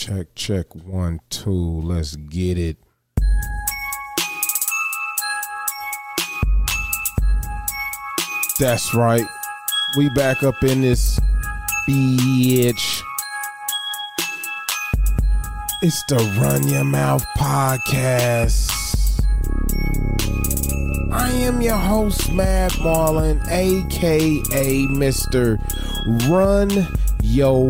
Check, 0.00 0.34
check, 0.34 0.74
one, 0.74 1.20
two. 1.28 1.82
Let's 1.82 2.16
get 2.16 2.56
it. 2.56 2.78
That's 8.58 8.94
right. 8.94 9.26
We 9.98 10.08
back 10.14 10.42
up 10.42 10.54
in 10.62 10.80
this 10.80 11.20
bitch. 11.86 13.02
It's 15.82 16.02
the 16.08 16.16
Run 16.40 16.66
Your 16.66 16.84
Mouth 16.84 17.26
podcast. 17.36 18.70
I 21.12 21.30
am 21.30 21.60
your 21.60 21.76
host, 21.76 22.32
Matt 22.32 22.72
Marlin, 22.80 23.38
aka 23.50 24.86
Mr. 24.86 25.58
Run 26.26 26.88
Yo 27.20 27.68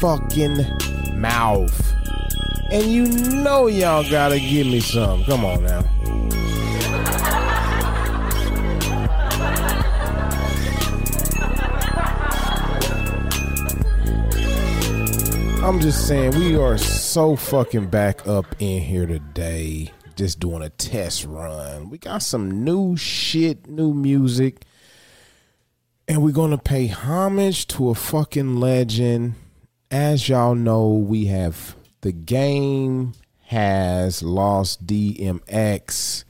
Motherfucking 0.00 1.14
Mouth. 1.14 1.94
And 2.72 2.90
you 2.90 3.06
know 3.42 3.66
y'all 3.66 4.08
gotta 4.08 4.40
give 4.40 4.66
me 4.66 4.80
some. 4.80 5.22
Come 5.24 5.44
on 5.44 5.62
now. 5.62 5.84
I'm 15.62 15.80
just 15.80 16.08
saying, 16.08 16.30
we 16.38 16.56
are 16.56 16.78
so 16.78 17.36
fucking 17.36 17.88
back 17.88 18.26
up 18.26 18.46
in 18.58 18.80
here 18.80 19.06
today, 19.06 19.92
just 20.16 20.40
doing 20.40 20.62
a 20.62 20.70
test 20.70 21.26
run. 21.26 21.90
We 21.90 21.98
got 21.98 22.22
some 22.22 22.64
new 22.64 22.96
shit, 22.96 23.68
new 23.68 23.92
music, 23.92 24.62
and 26.08 26.22
we're 26.22 26.30
gonna 26.32 26.56
pay 26.56 26.86
homage 26.86 27.66
to 27.68 27.90
a 27.90 27.94
fucking 27.94 28.56
legend. 28.56 29.34
As 29.90 30.28
y'all 30.28 30.54
know, 30.54 30.88
we 30.88 31.26
have 31.26 31.74
the 32.02 32.12
game 32.12 33.12
has 33.46 34.22
lost 34.22 34.86
DMX, 34.86 36.24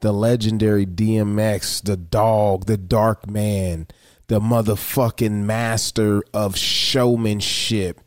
the 0.00 0.12
legendary 0.12 0.86
DMX, 0.86 1.82
the 1.82 1.96
dog, 1.96 2.66
the 2.66 2.76
dark 2.76 3.28
man, 3.28 3.88
the 4.28 4.40
motherfucking 4.40 5.44
master 5.44 6.22
of 6.32 6.56
showmanship 6.56 8.00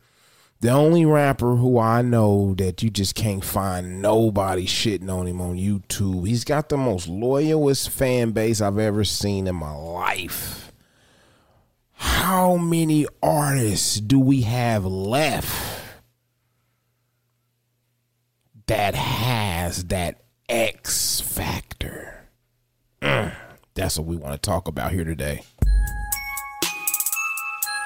the 0.60 0.70
only 0.70 1.06
rapper 1.06 1.54
who 1.54 1.78
I 1.78 2.02
know 2.02 2.54
that 2.54 2.82
you 2.82 2.90
just 2.90 3.14
can't 3.14 3.44
find 3.44 4.02
nobody 4.02 4.66
shitting 4.66 5.08
on 5.08 5.28
him 5.28 5.40
on 5.40 5.56
YouTube. 5.56 6.26
He's 6.26 6.42
got 6.42 6.68
the 6.68 6.76
most 6.76 7.06
loyalist 7.06 7.90
fan 7.90 8.32
base 8.32 8.60
I've 8.60 8.78
ever 8.78 9.04
seen 9.04 9.46
in 9.46 9.54
my 9.54 9.70
life. 9.70 10.67
How 12.28 12.58
many 12.58 13.06
artists 13.22 14.00
do 14.00 14.20
we 14.20 14.42
have 14.42 14.84
left 14.84 15.80
that 18.66 18.94
has 18.94 19.84
that 19.84 20.20
X 20.46 21.22
factor? 21.22 22.28
Mm, 23.00 23.34
that's 23.72 23.96
what 23.96 24.06
we 24.06 24.18
want 24.18 24.34
to 24.34 24.38
talk 24.46 24.68
about 24.68 24.92
here 24.92 25.04
today 25.04 25.40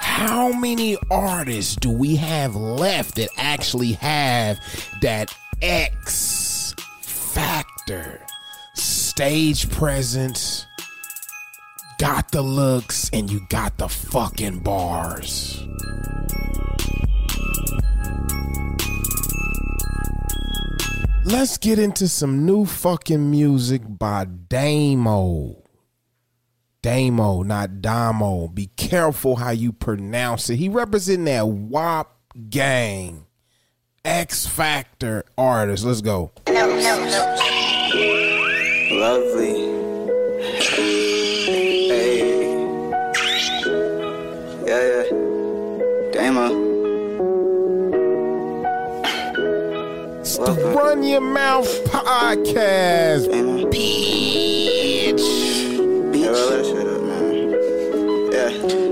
how 0.01 0.51
many 0.51 0.97
artists 1.09 1.77
do 1.77 1.89
we 1.89 2.17
have 2.17 2.53
left 2.53 3.15
that 3.15 3.29
actually 3.37 3.93
have 3.93 4.59
that 5.01 5.33
X 5.61 6.75
factor? 7.01 8.19
Stage 8.73 9.69
presence, 9.69 10.67
got 12.03 12.31
the 12.31 12.41
looks, 12.41 13.09
and 13.13 13.31
you 13.31 13.39
got 13.47 13.77
the 13.77 13.87
fucking 13.87 14.59
bars. 14.59 15.65
Let's 21.23 21.57
get 21.57 21.79
into 21.79 22.09
some 22.09 22.45
new 22.45 22.65
fucking 22.65 23.31
music 23.31 23.83
by 23.87 24.25
Damo. 24.25 25.63
Damo, 26.81 27.41
not 27.43 27.81
Damo. 27.81 28.49
Be 28.49 28.67
careful 28.75 29.37
how 29.37 29.51
you 29.51 29.71
pronounce 29.71 30.49
it. 30.49 30.57
He 30.57 30.67
representing 30.67 31.23
that 31.23 31.47
WAP 31.47 32.11
gang. 32.49 33.27
X 34.03 34.45
Factor 34.45 35.23
artist. 35.37 35.85
Let's 35.85 36.01
go. 36.01 36.33
Lovely. 38.91 39.73
Yeah, 44.65 44.79
yeah. 44.79 45.03
Damo. 46.13 46.45
Uh. 46.45 46.59
It's 50.21 50.37
the 50.37 50.53
Run 50.75 51.03
Your 51.03 51.21
Mouth 51.21 51.67
podcast, 51.85 53.29
Damo. 53.29 53.67
Uh. 53.67 53.71
bitch. 53.71 55.19
Yeah, 56.15 56.27
roll 56.27 56.49
that 56.49 56.65
shit 56.65 56.87
up, 56.87 57.01
man. 57.03 57.51
Yeah. 58.31 58.49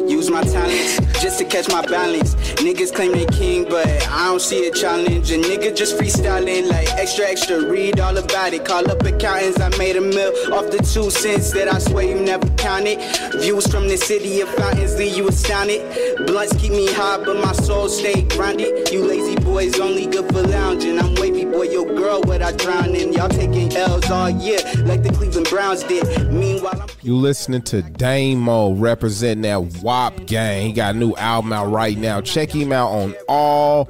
Use 0.08 0.30
my 0.30 0.44
talents 0.44 1.11
just 1.22 1.38
to 1.38 1.46
catch 1.46 1.70
my 1.70 1.86
balance. 1.86 2.34
Niggas 2.66 2.94
claim 2.94 3.12
they 3.12 3.28
king, 3.28 3.64
but 3.70 3.88
I 4.08 4.26
don't 4.26 4.42
see 4.42 4.68
a 4.68 4.72
challenge. 4.72 5.32
A 5.32 5.38
nigga 5.38 5.76
just 5.76 5.96
freestyling 5.96 6.68
like 6.68 6.92
extra, 6.94 7.26
extra. 7.26 7.64
Read 7.64 8.00
all 8.00 8.18
about 8.18 8.54
it. 8.54 8.66
Call 8.66 8.90
up 8.90 9.04
accountants. 9.04 9.60
I 9.60 9.70
made 9.78 9.98
a 9.98 10.02
mill 10.02 10.32
off 10.54 10.72
the 10.72 10.80
two 10.80 11.12
cents 11.12 11.52
that 11.52 11.72
I 11.72 11.78
swear 11.78 12.06
you 12.06 12.20
never 12.20 12.48
counted. 12.56 12.98
Views 13.40 13.68
from 13.68 13.88
the 13.88 13.98
city 13.98 14.42
of 14.42 14.50
fountains 14.50 14.98
leave 14.98 15.16
you 15.16 15.28
astounded. 15.28 15.82
Blunts 16.26 16.56
keep 16.58 16.72
me 16.72 16.92
high, 16.92 17.24
but 17.24 17.36
my 17.38 17.54
soul 17.54 17.88
stay 17.88 18.24
grounded. 18.24 18.90
You 18.92 19.06
lazy 19.06 19.36
boys 19.36 19.80
only 19.80 20.08
good 20.08 20.28
for 20.34 20.42
lounging. 20.42 20.98
I'm 20.98 21.14
wavy 21.16 21.46
boy, 21.46 21.64
your 21.64 21.86
girl, 21.86 22.22
what 22.22 22.42
I 22.42 22.52
drown 22.54 22.96
in. 22.96 23.14
Y'all 23.14 23.30
taking 23.30 23.72
L's 23.76 24.10
all 24.10 24.30
year 24.30 24.60
like 24.86 25.04
the 25.04 25.12
Cleveland 25.14 25.50
Browns 25.50 25.84
did. 25.84 26.32
Meanwhile, 26.32 26.82
I'm 26.82 26.90
You 27.04 27.16
listening 27.16 27.62
to 27.64 27.84
Damo 27.84 28.74
representing 28.74 29.44
that 29.44 29.84
WAP 29.84 30.26
gang. 30.26 30.66
He 30.66 30.74
got 30.74 30.96
a 30.96 31.11
album 31.18 31.54
out 31.54 31.68
right 31.68 31.98
now. 31.98 32.22
Check 32.22 32.50
him 32.50 32.72
out 32.72 32.90
on 32.90 33.16
all 33.28 33.86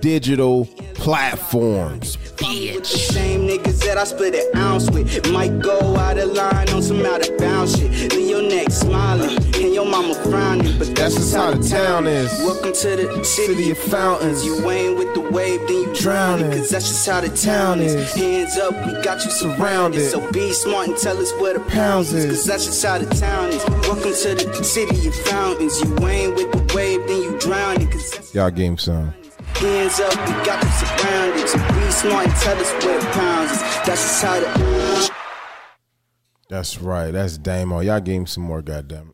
digital 0.00 0.66
platforms. 0.94 2.16
The 2.36 2.82
same 2.84 3.46
niggas 3.46 3.84
that 3.84 3.98
I 3.98 4.04
split 4.04 4.34
an 4.34 4.56
ounce 4.56 4.90
with 4.90 5.30
might 5.30 5.60
go 5.60 5.96
out 5.96 6.18
of 6.18 6.32
line 6.32 6.68
on 6.70 6.82
some 6.82 7.04
out 7.04 7.26
of 7.28 7.36
bounds 7.38 7.76
shit. 7.78 8.12
Leave 8.14 8.30
your 8.30 8.42
neck 8.42 8.70
smiling 8.70 9.36
and 9.54 9.74
your 9.74 9.84
mama 9.84 10.14
frowning, 10.14 10.78
but 10.78 10.94
that's, 10.94 11.14
just 11.16 11.34
how 11.34 11.50
the 11.50 11.68
town 11.68 12.06
is. 12.06 12.30
Welcome 12.40 12.72
to 12.72 12.96
the 12.96 13.24
city, 13.24 13.70
of 13.70 13.78
fountains. 13.78 14.44
You 14.44 14.70
ain't 14.70 14.98
with 14.98 15.12
the 15.14 15.20
wave, 15.20 15.60
then 15.68 15.76
you 15.76 15.94
drowning, 15.94 16.44
Drowning. 16.46 16.58
cause 16.58 16.70
that's 16.70 16.88
just 16.88 17.06
how 17.06 17.20
the 17.20 17.28
town 17.28 17.80
is. 17.80 18.14
Hands 18.14 18.56
up, 18.58 18.72
we 18.86 19.02
got 19.02 19.22
you 19.24 19.30
surrounded. 19.30 19.60
Surrounded. 19.60 20.10
So 20.10 20.32
be 20.32 20.52
smart 20.52 20.88
and 20.88 20.96
tell 20.96 21.18
us 21.18 21.32
where 21.34 21.54
the 21.54 21.60
pounds 21.60 22.12
is, 22.12 22.26
cause 22.26 22.44
that's 22.46 22.64
just 22.66 22.82
how 22.84 22.98
the 22.98 23.14
town 23.16 23.50
is. 23.50 23.64
Welcome 23.86 24.14
to 24.14 24.34
the 24.48 24.64
city 24.64 25.08
of 25.08 25.14
fountains. 25.14 25.78
You 25.80 26.08
ain't 26.08 26.34
with 26.36 26.52
the 26.52 26.74
wave, 26.74 27.06
then 27.06 27.22
you 27.22 27.38
drowning, 27.38 27.90
cause 27.90 28.10
that's 28.12 28.34
Y'all 28.34 28.50
game 28.50 28.78
some. 28.78 29.12
Hands 29.60 30.00
up, 30.00 30.16
we 30.26 30.32
got 30.46 30.62
you 30.64 30.70
surrounded. 30.70 31.46
So 31.46 31.58
be 31.58 31.90
smart 31.90 32.26
and 32.26 32.36
tell 32.36 32.58
us 32.58 32.72
where 32.82 33.00
pounds 33.12 33.50
is. 33.50 33.60
That's 33.60 34.00
just 34.00 34.22
how 34.22 34.40
the. 34.40 35.10
That's 36.48 36.80
right. 36.80 37.10
That's 37.10 37.36
Damo. 37.36 37.80
Y'all 37.80 38.00
gave 38.00 38.22
him 38.22 38.26
some 38.26 38.44
more, 38.44 38.62
goddamn. 38.62 39.12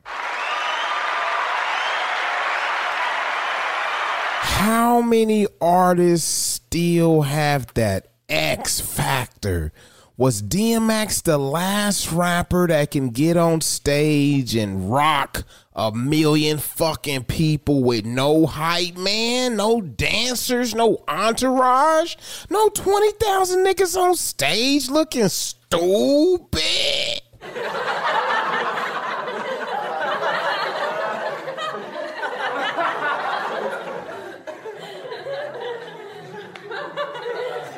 How 4.41 5.01
many 5.01 5.49
artists 5.61 6.31
still 6.31 7.23
have 7.23 7.75
that 7.75 8.13
X 8.29 8.81
factor? 8.81 9.73
Was 10.19 10.41
DMX 10.41 11.25
the 11.25 11.37
last 11.37 12.11
rapper 12.11 12.67
that 12.69 12.91
can 12.91 13.11
get 13.11 13.37
on 13.37 13.61
stage 13.61 14.57
and 14.57 14.91
rock 14.91 15.45
a 15.75 15.93
million 15.93 16.57
fucking 16.57 17.25
people 17.25 17.85
with 17.85 18.07
no 18.07 18.47
hype 18.47 18.97
man, 18.97 19.57
no 19.57 19.83
dancers, 19.83 20.75
no 20.75 21.05
entourage, 21.07 22.17
no 22.49 22.71
20,000 22.71 23.63
niggas 23.63 23.95
on 23.95 24.15
stage 24.15 24.89
looking 24.89 25.29
stupid? 25.29 27.21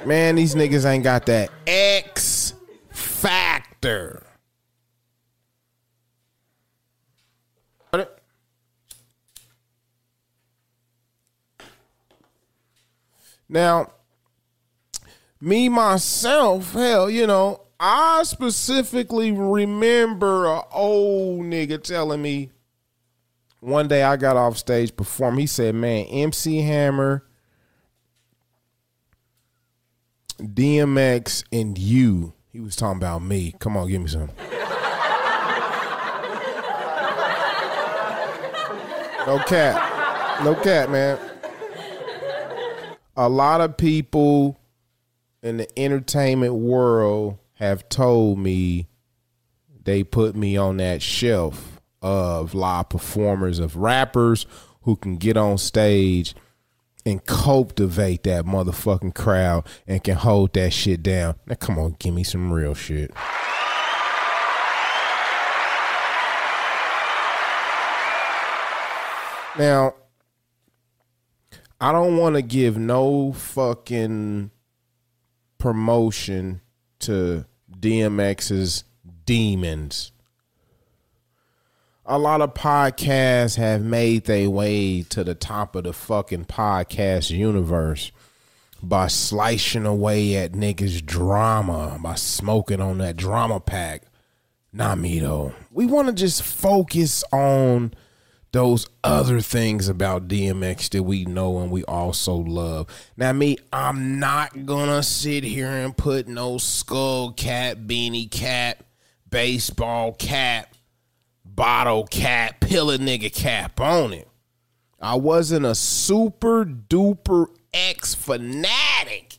Man, 0.09 0.37
these 0.37 0.55
niggas 0.55 0.87
ain't 0.87 1.05
got 1.05 1.27
that 1.27 1.51
X 1.67 2.55
factor. 2.89 4.23
Now, 13.51 13.93
me 15.43 15.69
myself, 15.69 16.73
hell, 16.73 17.11
you 17.11 17.27
know, 17.27 17.61
I 17.79 18.23
specifically 18.23 19.31
remember 19.31 20.47
a 20.47 20.63
old 20.73 21.43
nigga 21.43 21.83
telling 21.83 22.23
me 22.23 22.51
one 23.61 23.89
day 23.89 24.03
I 24.03 24.17
got 24.17 24.39
off 24.39 24.57
stage 24.57 24.97
perform. 24.97 25.37
He 25.37 25.47
said, 25.47 25.75
"Man, 25.75 26.07
MC 26.07 26.63
Hammer 26.63 27.28
DMX 30.39 31.45
and 31.53 31.77
you. 31.77 32.33
He 32.53 32.61
was 32.61 32.77
talking 32.77 32.99
about 32.99 33.23
me. 33.23 33.55
Come 33.59 33.77
on, 33.77 33.89
give 33.89 34.01
me 34.01 34.09
some. 34.09 34.31
No 39.27 39.39
cat. 39.41 40.43
No 40.43 40.55
cat, 40.55 40.91
man. 40.91 41.19
A 43.17 43.29
lot 43.29 43.61
of 43.61 43.77
people 43.77 44.59
in 45.43 45.59
the 45.59 45.79
entertainment 45.79 46.55
world 46.55 47.37
have 47.55 47.89
told 47.89 48.39
me 48.39 48.87
they 49.85 50.03
put 50.03 50.35
me 50.35 50.57
on 50.57 50.79
that 50.79 51.03
shelf 51.03 51.81
of 52.01 52.55
live 52.55 52.89
performers, 52.89 53.59
of 53.59 53.77
rappers 53.77 54.47
who 54.83 54.97
can 54.97 55.17
get 55.17 55.37
on 55.37 55.59
stage 55.59 56.35
and 57.09 57.25
cultivate 57.25 58.25
that 58.25 58.45
motherfucking 58.45 59.15
crowd 59.15 59.67
and 59.87 60.05
can 60.05 60.17
hold 60.17 60.53
that 60.53 60.73
shit 60.73 61.03
down. 61.03 61.35
Now, 61.47 61.55
come 61.55 61.79
on, 61.79 61.97
give 61.99 62.13
me 62.13 62.23
some 62.23 62.53
real 62.53 62.75
shit. 62.75 63.11
Now, 69.59 69.95
I 71.81 71.93
don't 71.93 72.17
want 72.19 72.37
to 72.37 72.43
give 72.43 72.77
no 72.77 73.33
fucking 73.33 74.51
promotion 75.57 76.61
to 77.01 77.47
DMX's 77.73 78.85
demons. 79.25 80.13
A 82.11 82.19
lot 82.19 82.41
of 82.41 82.55
podcasts 82.55 83.57
have 83.57 83.83
made 83.83 84.25
their 84.25 84.49
way 84.49 85.03
to 85.11 85.23
the 85.23 85.35
top 85.35 85.77
of 85.77 85.85
the 85.85 85.93
fucking 85.93 86.47
podcast 86.47 87.29
universe 87.29 88.13
by 88.83 89.09
slicing 89.09 89.85
away 89.85 90.35
at 90.37 90.53
niggas' 90.53 91.05
drama, 91.05 91.99
by 92.03 92.15
smoking 92.15 92.81
on 92.81 92.97
that 92.97 93.19
drama 93.19 93.61
pack. 93.61 94.05
Not 94.73 94.97
me 94.97 95.19
though. 95.19 95.53
We 95.71 95.85
want 95.85 96.09
to 96.09 96.15
just 96.15 96.43
focus 96.43 97.25
on 97.31 97.93
those 98.53 98.87
other 99.05 99.43
things 99.43 99.87
about 99.87 100.29
DMX 100.29 100.89
that 100.89 101.03
we 101.03 101.27
know 101.27 101.59
and 101.59 101.71
we 101.71 101.85
also 101.85 102.37
love. 102.37 102.87
Now, 103.19 103.35
me, 103.35 103.59
I'm 103.71 104.19
not 104.19 104.65
gonna 104.65 105.03
sit 105.03 105.45
here 105.45 105.69
and 105.69 105.95
put 105.95 106.27
no 106.27 106.57
skull 106.57 107.33
cap, 107.33 107.77
beanie 107.77 108.31
cap, 108.31 108.83
baseball 109.29 110.15
cap, 110.15 110.75
bottle 111.59 112.07
cap, 112.07 112.61
pillar 112.61 112.99
nigga 112.99 113.35
cap 113.35 113.81
on 113.81 114.13
it. 114.13 114.29
I 115.01 115.17
wasn't 115.17 115.67
a 115.67 115.75
super 115.75 116.65
duper 116.65 117.47
X 117.75 118.15
fanatic, 118.15 119.39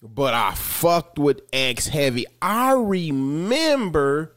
but 0.00 0.34
I 0.34 0.54
fucked 0.54 1.18
with 1.18 1.42
X 1.52 1.88
heavy. 1.88 2.24
I 2.40 2.74
remember 2.74 4.36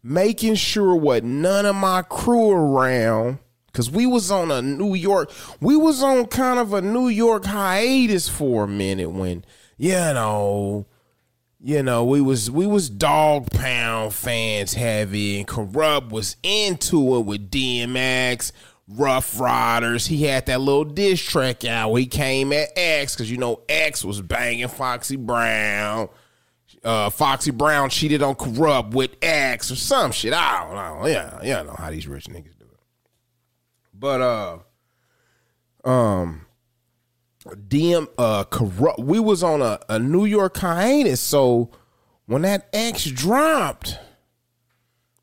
making 0.00 0.54
sure 0.54 0.94
what 0.94 1.24
none 1.24 1.66
of 1.66 1.74
my 1.74 2.02
crew 2.02 2.52
around 2.52 3.40
because 3.66 3.90
we 3.90 4.06
was 4.06 4.30
on 4.30 4.52
a 4.52 4.62
new 4.62 4.94
york 4.94 5.32
we 5.60 5.76
was 5.76 6.00
on 6.00 6.24
kind 6.26 6.60
of 6.60 6.72
a 6.72 6.80
new 6.80 7.08
york 7.08 7.44
hiatus 7.44 8.28
for 8.28 8.64
a 8.64 8.68
minute 8.68 9.10
when 9.10 9.44
you 9.76 9.90
know 9.90 10.86
you 11.66 11.82
know 11.82 12.04
we 12.04 12.20
was 12.20 12.48
we 12.48 12.64
was 12.64 12.88
dog 12.88 13.50
pound 13.50 14.14
fans 14.14 14.74
heavy 14.74 15.38
and 15.38 15.48
Kurupt 15.48 16.10
was 16.10 16.36
into 16.44 17.16
it 17.16 17.26
with 17.26 17.50
dmx 17.50 18.52
Ruff 18.88 19.40
Ryders. 19.40 20.06
he 20.06 20.22
had 20.22 20.46
that 20.46 20.60
little 20.60 20.84
diss 20.84 21.20
track 21.20 21.64
out 21.64 21.92
he 21.94 22.06
came 22.06 22.52
at 22.52 22.68
x 22.76 23.16
because 23.16 23.28
you 23.28 23.36
know 23.36 23.62
x 23.68 24.04
was 24.04 24.22
banging 24.22 24.68
foxy 24.68 25.16
brown 25.16 26.08
uh, 26.84 27.10
Foxy 27.10 27.50
Brown 27.50 27.90
cheated 27.90 28.22
on 28.22 28.36
Kurupt 28.36 28.92
with 28.92 29.10
X 29.20 29.72
or 29.72 29.76
some 29.76 30.12
shit. 30.12 30.32
I 30.32 30.62
don't 30.62 30.74
know. 30.74 31.08
Yeah, 31.08 31.40
yeah, 31.42 31.60
I 31.60 31.62
know 31.64 31.74
how 31.76 31.90
these 31.90 32.06
rich 32.06 32.26
niggas 32.26 32.56
do 32.56 32.64
it. 32.64 32.78
But 33.92 34.20
uh, 34.20 34.58
um, 35.88 36.45
DM 37.54 38.08
uh 38.18 38.44
Kurupt. 38.44 39.02
We 39.02 39.20
was 39.20 39.42
on 39.42 39.62
a, 39.62 39.78
a 39.88 39.98
New 39.98 40.24
York 40.24 40.56
hiatus, 40.56 41.20
so 41.20 41.70
when 42.26 42.42
that 42.42 42.68
X 42.72 43.04
dropped, 43.04 43.98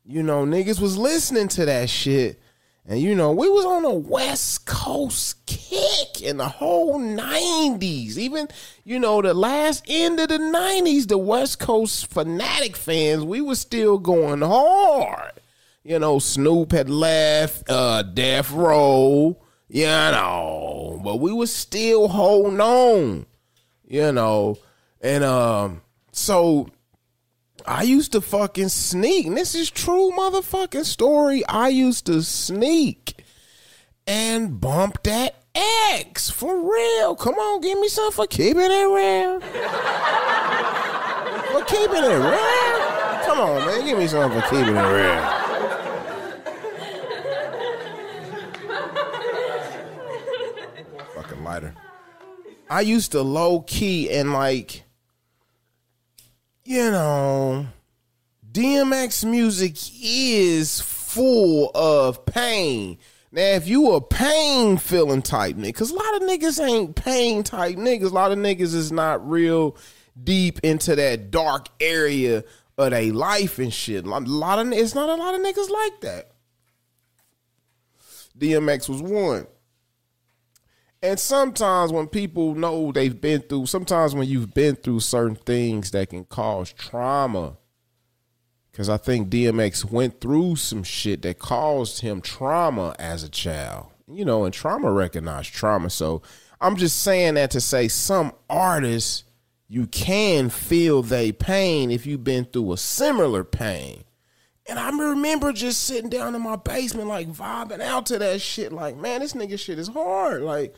you 0.04 0.22
know, 0.22 0.44
niggas 0.44 0.80
was 0.80 0.96
listening 0.98 1.48
to 1.48 1.64
that 1.66 1.88
shit. 1.90 2.40
And 2.86 3.00
you 3.00 3.14
know, 3.14 3.32
we 3.32 3.48
was 3.48 3.64
on 3.64 3.84
a 3.86 3.94
West 3.94 4.66
Coast 4.66 5.46
kick 5.46 6.20
in 6.22 6.36
the 6.36 6.48
whole 6.48 6.98
90s. 6.98 8.18
Even, 8.18 8.48
you 8.84 8.98
know, 8.98 9.22
the 9.22 9.32
last 9.32 9.84
end 9.88 10.20
of 10.20 10.28
the 10.28 10.38
90s, 10.38 11.08
the 11.08 11.16
West 11.16 11.58
Coast 11.58 12.12
fanatic 12.12 12.76
fans, 12.76 13.24
we 13.24 13.40
was 13.40 13.58
still 13.58 13.98
going 13.98 14.42
hard. 14.42 15.32
You 15.82 15.98
know, 15.98 16.18
Snoop 16.18 16.72
had 16.72 16.90
left, 16.90 17.68
uh, 17.70 18.02
Death 18.02 18.50
Row, 18.50 19.38
you 19.74 19.86
know, 19.86 21.00
but 21.02 21.16
we 21.16 21.32
was 21.32 21.52
still 21.52 22.06
holding 22.06 22.60
on, 22.60 23.26
you 23.84 24.12
know. 24.12 24.56
And 25.00 25.24
um, 25.24 25.82
so 26.12 26.68
I 27.66 27.82
used 27.82 28.12
to 28.12 28.20
fucking 28.20 28.68
sneak. 28.68 29.26
And 29.26 29.36
this 29.36 29.56
is 29.56 29.72
true 29.72 30.12
motherfucking 30.16 30.84
story. 30.84 31.44
I 31.46 31.70
used 31.70 32.06
to 32.06 32.22
sneak 32.22 33.24
and 34.06 34.60
bump 34.60 35.02
that 35.02 35.42
X 35.56 36.30
for 36.30 36.56
real. 36.56 37.16
Come 37.16 37.34
on, 37.34 37.60
give 37.60 37.80
me 37.80 37.88
some 37.88 38.12
for 38.12 38.28
keeping 38.28 38.62
it 38.62 38.68
real. 38.68 39.40
for 41.50 41.64
keeping 41.64 42.04
it 42.04 42.22
real. 42.22 42.94
Come 43.26 43.40
on, 43.40 43.66
man. 43.66 43.84
Give 43.84 43.98
me 43.98 44.06
some 44.06 44.30
for 44.30 44.42
keeping 44.42 44.76
it 44.76 44.80
real. 44.80 45.40
Fucking 51.14 51.33
lighter. 51.44 51.74
I 52.68 52.80
used 52.80 53.12
to 53.12 53.22
low 53.22 53.60
key 53.60 54.10
and 54.10 54.32
like 54.32 54.84
you 56.64 56.90
know, 56.90 57.66
DMX 58.50 59.28
music 59.28 59.76
is 60.02 60.80
full 60.80 61.70
of 61.74 62.24
pain. 62.24 62.98
Now, 63.30 63.42
if 63.42 63.68
you 63.68 63.92
a 63.92 64.00
pain 64.00 64.78
feeling 64.78 65.20
type 65.20 65.56
nigga, 65.56 65.66
because 65.66 65.90
a 65.90 65.94
lot 65.94 66.14
of 66.16 66.22
niggas 66.22 66.64
ain't 66.64 66.94
pain 66.94 67.42
type 67.42 67.76
niggas. 67.76 68.10
A 68.10 68.14
lot 68.14 68.32
of 68.32 68.38
niggas 68.38 68.74
is 68.74 68.92
not 68.92 69.28
real 69.28 69.76
deep 70.22 70.60
into 70.60 70.96
that 70.96 71.30
dark 71.30 71.68
area 71.80 72.44
of 72.78 72.90
their 72.90 73.12
life 73.12 73.58
and 73.58 73.72
shit. 73.72 74.06
A 74.06 74.08
lot 74.08 74.58
of 74.58 74.72
it's 74.72 74.94
not 74.94 75.08
a 75.08 75.14
lot 75.16 75.34
of 75.34 75.40
niggas 75.40 75.68
like 75.68 76.00
that. 76.00 76.30
DMX 78.38 78.88
was 78.88 79.02
one. 79.02 79.46
And 81.04 81.20
sometimes 81.20 81.92
when 81.92 82.06
people 82.06 82.54
know 82.54 82.90
they've 82.90 83.20
been 83.20 83.42
through, 83.42 83.66
sometimes 83.66 84.14
when 84.14 84.26
you've 84.26 84.54
been 84.54 84.74
through 84.74 85.00
certain 85.00 85.36
things 85.36 85.90
that 85.90 86.08
can 86.08 86.24
cause 86.24 86.72
trauma, 86.72 87.58
because 88.72 88.88
I 88.88 88.96
think 88.96 89.28
DMX 89.28 89.84
went 89.84 90.22
through 90.22 90.56
some 90.56 90.82
shit 90.82 91.20
that 91.20 91.38
caused 91.38 92.00
him 92.00 92.22
trauma 92.22 92.96
as 92.98 93.22
a 93.22 93.28
child. 93.28 93.88
You 94.08 94.24
know, 94.24 94.46
and 94.46 94.54
trauma 94.54 94.90
recognized 94.90 95.52
trauma. 95.52 95.90
So 95.90 96.22
I'm 96.58 96.74
just 96.74 97.02
saying 97.02 97.34
that 97.34 97.50
to 97.50 97.60
say 97.60 97.86
some 97.88 98.32
artists, 98.48 99.24
you 99.68 99.86
can 99.86 100.48
feel 100.48 101.02
they 101.02 101.32
pain 101.32 101.90
if 101.90 102.06
you've 102.06 102.24
been 102.24 102.46
through 102.46 102.72
a 102.72 102.78
similar 102.78 103.44
pain. 103.44 104.04
And 104.66 104.78
I 104.78 104.88
remember 104.88 105.52
just 105.52 105.84
sitting 105.84 106.08
down 106.08 106.34
in 106.34 106.40
my 106.40 106.56
basement, 106.56 107.08
like 107.08 107.28
vibing 107.28 107.82
out 107.82 108.06
to 108.06 108.18
that 108.18 108.40
shit. 108.40 108.72
Like, 108.72 108.96
man, 108.96 109.20
this 109.20 109.34
nigga 109.34 109.58
shit 109.58 109.78
is 109.78 109.88
hard. 109.88 110.40
Like, 110.40 110.74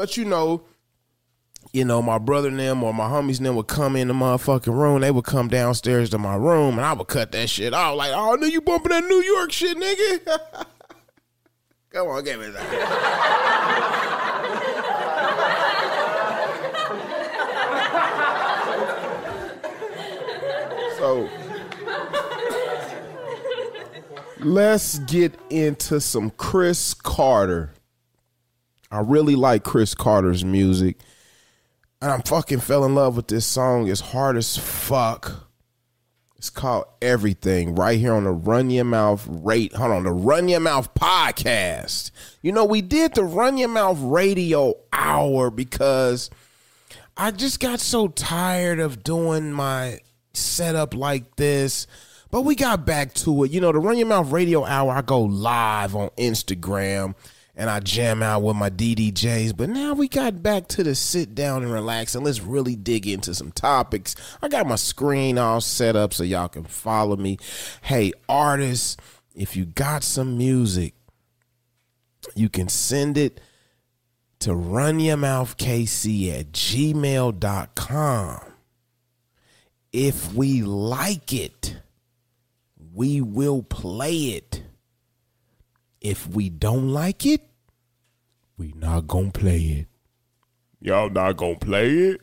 but 0.00 0.16
you 0.16 0.24
know, 0.24 0.62
you 1.74 1.84
know, 1.84 2.00
my 2.00 2.16
brother 2.16 2.48
and 2.48 2.58
them 2.58 2.82
or 2.82 2.94
my 2.94 3.04
homies 3.04 3.36
and 3.36 3.44
them 3.44 3.54
would 3.56 3.66
come 3.66 3.96
in 3.96 4.08
the 4.08 4.14
motherfucking 4.14 4.72
room. 4.74 5.02
They 5.02 5.10
would 5.10 5.26
come 5.26 5.48
downstairs 5.48 6.08
to 6.08 6.18
my 6.18 6.36
room 6.36 6.78
and 6.78 6.86
I 6.86 6.94
would 6.94 7.08
cut 7.08 7.32
that 7.32 7.50
shit 7.50 7.74
off. 7.74 7.98
Like, 7.98 8.12
oh, 8.14 8.34
knew 8.36 8.46
you 8.46 8.62
bumping 8.62 8.92
that 8.92 9.04
New 9.04 9.20
York 9.20 9.52
shit, 9.52 9.76
nigga. 9.76 10.24
come 11.90 12.08
on, 12.08 12.24
give 12.24 12.40
me 12.40 12.48
that. 12.48 12.64
so 20.96 21.28
let's 24.38 24.98
get 25.00 25.38
into 25.50 26.00
some 26.00 26.30
Chris 26.30 26.94
Carter. 26.94 27.74
I 28.90 29.00
really 29.00 29.36
like 29.36 29.62
Chris 29.62 29.94
Carter's 29.94 30.44
music. 30.44 30.98
And 32.02 32.10
I'm 32.10 32.22
fucking 32.22 32.60
fell 32.60 32.84
in 32.84 32.94
love 32.94 33.16
with 33.16 33.28
this 33.28 33.46
song. 33.46 33.88
It's 33.88 34.00
hard 34.00 34.36
as 34.36 34.56
fuck. 34.56 35.48
It's 36.36 36.48
called 36.48 36.86
Everything 37.02 37.74
right 37.74 37.98
here 37.98 38.14
on 38.14 38.24
the 38.24 38.30
Run 38.30 38.70
Your 38.70 38.86
Mouth 38.86 39.26
Rate. 39.28 39.74
Hold 39.74 39.92
on, 39.92 40.04
the 40.04 40.10
Run 40.10 40.48
Your 40.48 40.60
Mouth 40.60 40.94
podcast. 40.94 42.10
You 42.40 42.52
know, 42.52 42.64
we 42.64 42.80
did 42.80 43.14
the 43.14 43.24
Run 43.24 43.58
Your 43.58 43.68
Mouth 43.68 43.98
radio 44.00 44.74
hour 44.92 45.50
because 45.50 46.30
I 47.14 47.30
just 47.30 47.60
got 47.60 47.78
so 47.78 48.08
tired 48.08 48.80
of 48.80 49.04
doing 49.04 49.52
my 49.52 49.98
setup 50.32 50.94
like 50.94 51.36
this. 51.36 51.86
But 52.30 52.42
we 52.42 52.54
got 52.54 52.86
back 52.86 53.12
to 53.14 53.44
it. 53.44 53.50
You 53.50 53.60
know, 53.60 53.72
the 53.72 53.78
Run 53.78 53.98
Your 53.98 54.06
Mouth 54.06 54.32
Radio 54.32 54.64
Hour, 54.64 54.92
I 54.92 55.02
go 55.02 55.20
live 55.20 55.94
on 55.94 56.08
Instagram 56.16 57.14
and 57.56 57.68
I 57.68 57.80
jam 57.80 58.22
out 58.22 58.42
with 58.42 58.56
my 58.56 58.70
DDJs. 58.70 59.56
But 59.56 59.68
now 59.68 59.94
we 59.94 60.08
got 60.08 60.42
back 60.42 60.68
to 60.68 60.82
the 60.82 60.94
sit 60.94 61.34
down 61.34 61.62
and 61.62 61.72
relax 61.72 62.14
and 62.14 62.24
let's 62.24 62.40
really 62.40 62.76
dig 62.76 63.06
into 63.06 63.34
some 63.34 63.52
topics. 63.52 64.14
I 64.40 64.48
got 64.48 64.66
my 64.66 64.76
screen 64.76 65.38
all 65.38 65.60
set 65.60 65.96
up 65.96 66.14
so 66.14 66.22
y'all 66.22 66.48
can 66.48 66.64
follow 66.64 67.16
me. 67.16 67.38
Hey, 67.82 68.12
artists, 68.28 68.96
if 69.34 69.56
you 69.56 69.64
got 69.66 70.02
some 70.02 70.38
music, 70.38 70.94
you 72.34 72.48
can 72.48 72.68
send 72.68 73.16
it 73.18 73.40
to 74.40 74.50
runyourmouthkc 74.50 76.40
at 76.40 76.52
gmail.com. 76.52 78.40
If 79.92 80.32
we 80.34 80.62
like 80.62 81.32
it, 81.32 81.76
we 82.94 83.20
will 83.20 83.62
play 83.62 84.14
it. 84.14 84.62
If 86.00 86.26
we 86.28 86.48
don't 86.48 86.88
like 86.88 87.26
it, 87.26 87.42
we 88.56 88.72
not 88.76 89.06
gonna 89.06 89.30
play 89.30 89.58
it. 89.58 89.86
Y'all 90.80 91.10
not 91.10 91.36
gonna 91.36 91.56
play 91.56 91.90
it? 91.90 92.20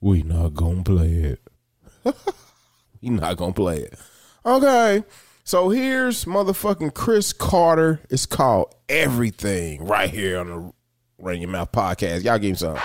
We 0.00 0.22
not 0.22 0.54
gonna 0.54 0.82
play 0.82 1.12
it. 1.12 1.40
we 3.00 3.10
not 3.10 3.36
gonna 3.36 3.52
play 3.52 3.78
it. 3.78 3.98
Okay. 4.44 5.04
So 5.44 5.68
here's 5.68 6.24
motherfucking 6.24 6.94
Chris 6.94 7.32
Carter. 7.32 8.00
It's 8.10 8.26
called 8.26 8.74
Everything 8.88 9.84
right 9.84 10.10
here 10.10 10.38
on 10.40 10.46
the 10.48 10.72
Run 11.18 11.40
Your 11.40 11.50
Mouth 11.50 11.72
podcast. 11.72 12.24
Y'all 12.24 12.38
give 12.38 12.50
him 12.50 12.56
some. 12.56 12.78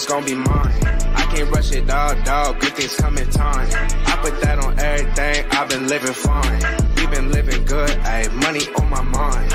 All 0.00 0.20
this 0.20 0.24
gon' 0.24 0.24
be 0.24 0.34
mine. 0.34 0.84
I 1.14 1.26
can't 1.34 1.50
rush 1.50 1.72
it, 1.72 1.86
dog, 1.86 2.24
dog. 2.24 2.60
Good 2.60 2.72
things 2.74 2.96
come 2.96 3.18
in 3.18 3.30
time. 3.30 3.68
I 4.06 4.18
put 4.22 4.40
that 4.40 4.58
on 4.58 4.78
everything. 4.78 5.46
I've 5.50 5.68
been 5.68 5.86
living 5.88 6.12
fine. 6.12 6.60
We 6.96 7.06
been 7.06 7.30
living 7.30 7.64
good. 7.64 7.90
Ayy, 7.90 8.32
money 8.42 8.60
on 8.78 8.90
my 8.90 9.02
mind. 9.02 9.50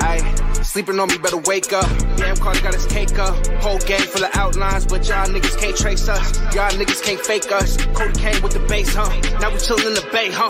Ayy, 0.00 0.64
sleeping 0.64 0.98
on 0.98 1.08
me, 1.08 1.18
better 1.18 1.38
wake 1.38 1.72
up. 1.72 1.88
Damn, 2.16 2.36
Carter 2.36 2.62
got 2.62 2.74
his 2.74 2.86
cake 2.86 3.18
up. 3.18 3.34
Whole 3.62 3.78
gang 3.78 4.00
full 4.00 4.24
of 4.24 4.34
outlines, 4.36 4.86
but 4.86 5.06
y'all 5.08 5.26
niggas 5.26 5.58
can't 5.58 5.76
trace 5.76 6.08
us. 6.08 6.38
Y'all 6.54 6.70
niggas 6.70 7.02
can't 7.02 7.20
fake 7.20 7.50
us. 7.52 7.76
Cody 7.94 8.18
came 8.18 8.42
with 8.42 8.52
the 8.52 8.64
bass, 8.68 8.94
huh? 8.94 9.08
Now 9.40 9.50
we 9.50 9.56
chillin' 9.58 9.86
in 9.86 9.94
the 9.94 10.08
bay, 10.12 10.30
huh? 10.30 10.48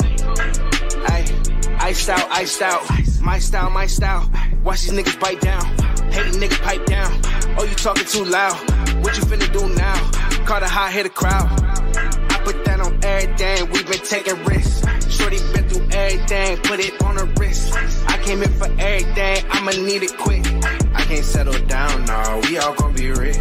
Ayy, 1.13 1.81
iced 1.81 2.09
out, 2.09 2.31
iced 2.31 2.63
out. 2.63 2.83
My 3.21 3.39
style, 3.39 3.71
my 3.71 3.87
style. 3.87 4.31
Watch 4.65 4.83
these 4.83 4.93
niggas 4.93 5.21
bite 5.21 5.41
down. 5.41 5.65
Hating 6.11 6.41
niggas 6.41 6.63
pipe 6.63 6.87
down. 6.87 7.13
Oh, 7.59 7.65
you 7.65 7.75
talking 7.75 8.05
too 8.05 8.25
loud. 8.25 8.57
What 9.09 9.17
you 9.17 9.25
finna 9.25 9.51
do 9.55 9.75
now? 9.75 9.95
Caught 10.45 10.65
a 10.65 10.69
high 10.69 10.91
hit 10.91 11.07
a 11.07 11.09
crowd. 11.09 11.49
I 12.31 12.43
put 12.45 12.63
that 12.67 12.79
on 12.79 13.03
everything. 13.03 13.71
We 13.71 13.83
been 13.85 14.05
taking 14.05 14.45
risks. 14.45 14.85
Shorty 15.11 15.39
been 15.55 15.67
through 15.67 15.89
everything. 15.97 16.59
Put 16.59 16.81
it 16.81 17.03
on 17.03 17.17
her 17.17 17.25
wrist. 17.41 17.73
I 18.07 18.19
came 18.23 18.43
in 18.43 18.51
for 18.51 18.69
everything. 18.79 19.47
I'ma 19.49 19.71
need 19.71 20.03
it 20.03 20.15
quick. 20.19 20.45
I 20.95 21.05
can't 21.09 21.25
settle 21.25 21.59
down, 21.65 22.05
no. 22.05 22.41
We 22.51 22.59
all 22.59 22.75
gonna 22.75 22.93
be 22.93 23.11
rich. 23.11 23.39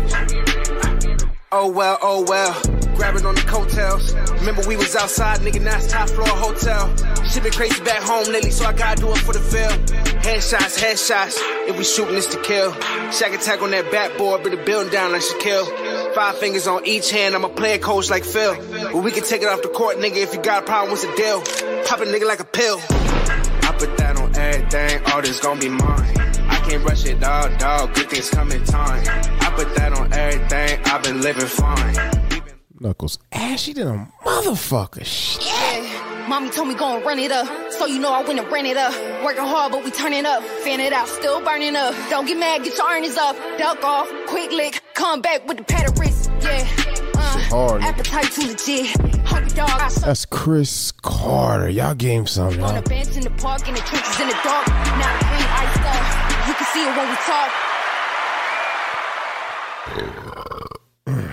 Oh 1.51 1.69
well, 1.69 1.97
oh 2.01 2.23
well. 2.25 2.53
Grab 2.95 3.17
it 3.17 3.25
on 3.25 3.35
the 3.35 3.41
coattails. 3.41 4.13
Remember 4.39 4.61
we 4.67 4.77
was 4.77 4.95
outside, 4.95 5.39
nigga, 5.39 5.61
now 5.61 5.77
it's 5.77 5.87
top 5.87 6.09
floor 6.09 6.27
hotel. 6.27 6.87
Shit 7.25 7.43
been 7.43 7.51
crazy 7.51 7.83
back 7.83 8.01
home 8.01 8.25
lately, 8.31 8.51
so 8.51 8.65
I 8.65 8.73
gotta 8.73 9.01
do 9.01 9.11
it 9.11 9.17
for 9.17 9.33
the 9.33 9.39
film. 9.39 9.73
Headshots, 10.21 10.79
headshots. 10.79 11.37
If 11.67 11.77
we 11.77 11.83
shooting 11.83 12.15
this 12.15 12.27
to 12.27 12.41
kill. 12.41 12.71
Shack 13.11 13.33
attack 13.33 13.61
on 13.61 13.71
that 13.71 13.91
backboard, 13.91 14.43
bring 14.43 14.55
the 14.55 14.63
building 14.63 14.91
down 14.91 15.11
like 15.11 15.21
Shaquille. 15.21 16.15
Five 16.15 16.37
fingers 16.37 16.67
on 16.67 16.85
each 16.85 17.11
hand, 17.11 17.35
I'm 17.35 17.43
a 17.43 17.49
player 17.49 17.77
coach 17.77 18.09
like 18.09 18.23
Phil. 18.23 18.55
But 18.93 19.03
we 19.03 19.11
can 19.11 19.23
take 19.23 19.41
it 19.41 19.47
off 19.47 19.61
the 19.61 19.69
court, 19.69 19.97
nigga, 19.97 20.17
if 20.17 20.33
you 20.33 20.41
got 20.41 20.63
a 20.63 20.65
problem, 20.65 20.91
what's 20.91 21.05
the 21.05 21.13
deal? 21.15 21.41
Pop 21.85 21.99
a 21.99 22.05
nigga 22.05 22.25
like 22.25 22.39
a 22.39 22.45
pill. 22.45 22.79
I 22.89 23.75
put 23.77 23.97
that 23.97 24.17
on 24.17 24.35
everything, 24.35 25.03
all 25.11 25.21
this 25.21 25.39
gon' 25.39 25.59
be 25.59 25.69
mine. 25.69 26.17
I 26.49 26.61
can't 26.67 26.83
rush 26.83 27.05
it, 27.05 27.19
dog, 27.19 27.57
dog. 27.59 27.93
Good 27.93 28.09
things 28.09 28.29
come 28.29 28.51
in 28.51 28.63
time. 28.63 29.03
I 29.41 29.51
put 29.55 29.73
that 29.75 29.93
on 29.93 30.13
everything. 30.13 30.79
I've 30.85 31.03
been 31.03 31.21
living 31.21 31.47
fine. 31.47 32.43
Knuckles 32.79 33.17
ah, 33.33 33.53
ashy 33.53 33.73
than 33.73 33.87
a 33.87 34.11
motherfucker. 34.37 35.05
Shit. 35.05 36.29
Mommy 36.29 36.49
told 36.49 36.67
me 36.67 36.75
go 36.75 36.95
and 36.97 37.05
run 37.05 37.19
it 37.19 37.31
up. 37.31 37.47
So 37.71 37.85
you 37.85 37.99
know 37.99 38.13
I 38.13 38.21
went 38.23 38.39
and 38.39 38.51
ran 38.51 38.65
it 38.65 38.77
up. 38.77 38.93
Working 39.23 39.43
hard, 39.43 39.71
but 39.71 39.83
we 39.83 39.91
turning 39.91 40.25
up. 40.25 40.43
Fan 40.63 40.79
it 40.79 40.93
out, 40.93 41.07
still 41.07 41.41
burning 41.41 41.75
up. 41.75 41.95
Don't 42.09 42.25
get 42.25 42.37
mad, 42.37 42.63
get 42.63 42.77
your 42.77 42.89
earnings 42.89 43.17
up. 43.17 43.35
Duck 43.57 43.83
off, 43.83 44.09
quick 44.27 44.51
lick. 44.51 44.81
Come 44.93 45.21
back 45.21 45.47
with 45.47 45.57
the 45.57 45.85
of 45.85 45.99
wrist. 45.99 46.29
Yeah. 46.41 46.67
Uh, 47.15 47.39
hard. 47.49 47.81
Appetite 47.81 48.31
too 48.31 48.47
legit. 48.47 48.95
Hungry 49.25 49.49
dog, 49.55 49.69
I 49.69 49.89
That's 49.89 50.25
Chris 50.25 50.91
Carter. 50.91 51.69
Y'all 51.69 51.95
game 51.95 52.27
something. 52.27 52.61
on 52.61 52.83
bench 52.83 53.15
in 53.15 53.23
the 53.23 53.29
park, 53.31 53.67
in 53.67 53.73
the 53.73 53.81
trenches, 53.81 54.19
in 54.19 54.27
the 54.27 54.37
dark. 54.43 54.67
Now 54.67 55.19
iced 55.61 55.81
up. 55.81 56.47
You 56.47 56.53
can 56.53 56.67
see 56.73 56.83
it 56.83 56.95
when 56.97 57.09
we 57.09 57.15
talk. 57.25 57.51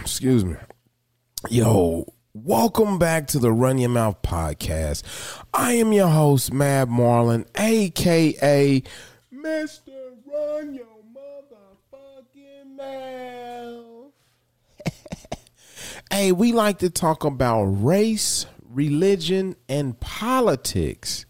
Excuse 0.00 0.44
me. 0.44 0.56
Yo, 1.50 2.13
welcome 2.35 2.99
back 2.99 3.29
to 3.29 3.38
the 3.38 3.53
Run 3.53 3.79
Your 3.79 3.91
Mouth 3.91 4.21
podcast. 4.23 5.05
I 5.55 5.75
am 5.75 5.93
your 5.93 6.09
host, 6.09 6.53
Mad 6.53 6.88
Marlin, 6.88 7.47
aka 7.57 8.83
Mr. 9.33 10.17
Run 10.26 10.75
Your 10.75 10.87
Motherfucking 11.14 12.76
Mouth. 12.76 14.12
hey, 16.11 16.33
we 16.33 16.53
like 16.53 16.79
to 16.81 16.91
talk 16.91 17.23
about 17.23 17.62
race, 17.62 18.47
religion, 18.69 19.55
and 19.69 19.99
politics, 20.00 21.26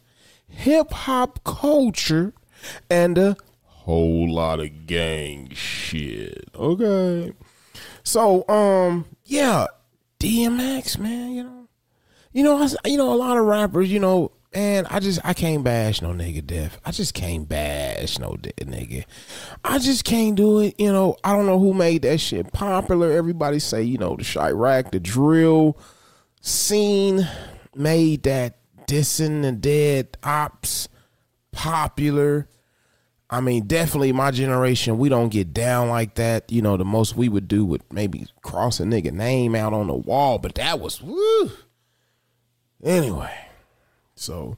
hip 0.49 0.91
hop 0.91 1.45
culture, 1.45 2.33
and 2.89 3.19
a 3.19 3.37
whole 3.65 4.33
lot 4.33 4.59
of 4.59 4.87
gang 4.87 5.51
shit. 5.53 6.49
Okay. 6.55 7.35
So, 8.05 8.49
um, 8.49 9.05
yeah, 9.27 9.67
DMX, 10.25 10.99
man, 10.99 11.33
you 11.33 11.45
know, 11.45 11.69
you 12.33 12.43
know, 12.43 12.57
I 12.57 12.89
you 12.89 12.97
know, 12.97 13.13
a 13.13 13.15
lot 13.15 13.37
of 13.37 13.45
rappers, 13.45 13.93
you 13.93 14.01
know, 14.01 14.33
and 14.55 14.87
I 14.89 14.99
just 14.99 15.21
I 15.23 15.35
can't 15.35 15.63
bash 15.63 16.01
no 16.01 16.13
nigga 16.13 16.47
death. 16.47 16.81
I 16.83 16.93
just 16.93 17.13
can't 17.13 17.47
bash 17.47 18.19
no 18.19 18.37
dead 18.37 18.55
nigga. 18.57 19.05
I 19.63 19.79
just 19.79 20.05
can't 20.05 20.35
do 20.35 20.61
it. 20.61 20.77
You 20.79 20.91
know, 20.91 21.17
I 21.25 21.33
don't 21.37 21.45
know 21.45 21.59
who 21.59 21.75
made 21.75 22.03
that 22.03 22.21
shit 22.21 22.55
popular. 22.55 23.13
Everybody 23.13 23.59
say, 23.59 23.83
you 23.83 23.99
know, 23.99 24.17
the 24.17 24.23
Chiraq, 24.23 24.93
the 24.93 25.01
drill 25.01 25.77
scene 26.41 27.29
made 27.75 28.23
that 28.23 28.57
dissing 28.87 29.43
the 29.43 29.53
dead 29.53 30.17
ops 30.23 30.89
popular. 31.53 32.49
I 33.35 33.41
mean, 33.41 33.67
definitely 33.67 34.13
my 34.13 34.31
generation, 34.31 34.97
we 34.97 35.09
don't 35.09 35.29
get 35.29 35.53
down 35.53 35.89
like 35.89 36.15
that. 36.15 36.53
You 36.53 36.63
know, 36.63 36.77
the 36.77 36.85
most 36.85 37.17
we 37.17 37.29
would 37.29 37.49
do 37.49 37.65
would 37.65 37.83
maybe 37.93 38.29
cross 38.43 38.79
a 38.79 38.85
nigga 38.85 39.11
name 39.11 39.57
out 39.57 39.73
on 39.73 39.89
the 39.89 39.95
wall, 39.95 40.39
but 40.39 40.55
that 40.55 40.79
was 40.79 41.03
woo. 41.03 41.51
Anyway, 42.85 43.37
so 44.15 44.57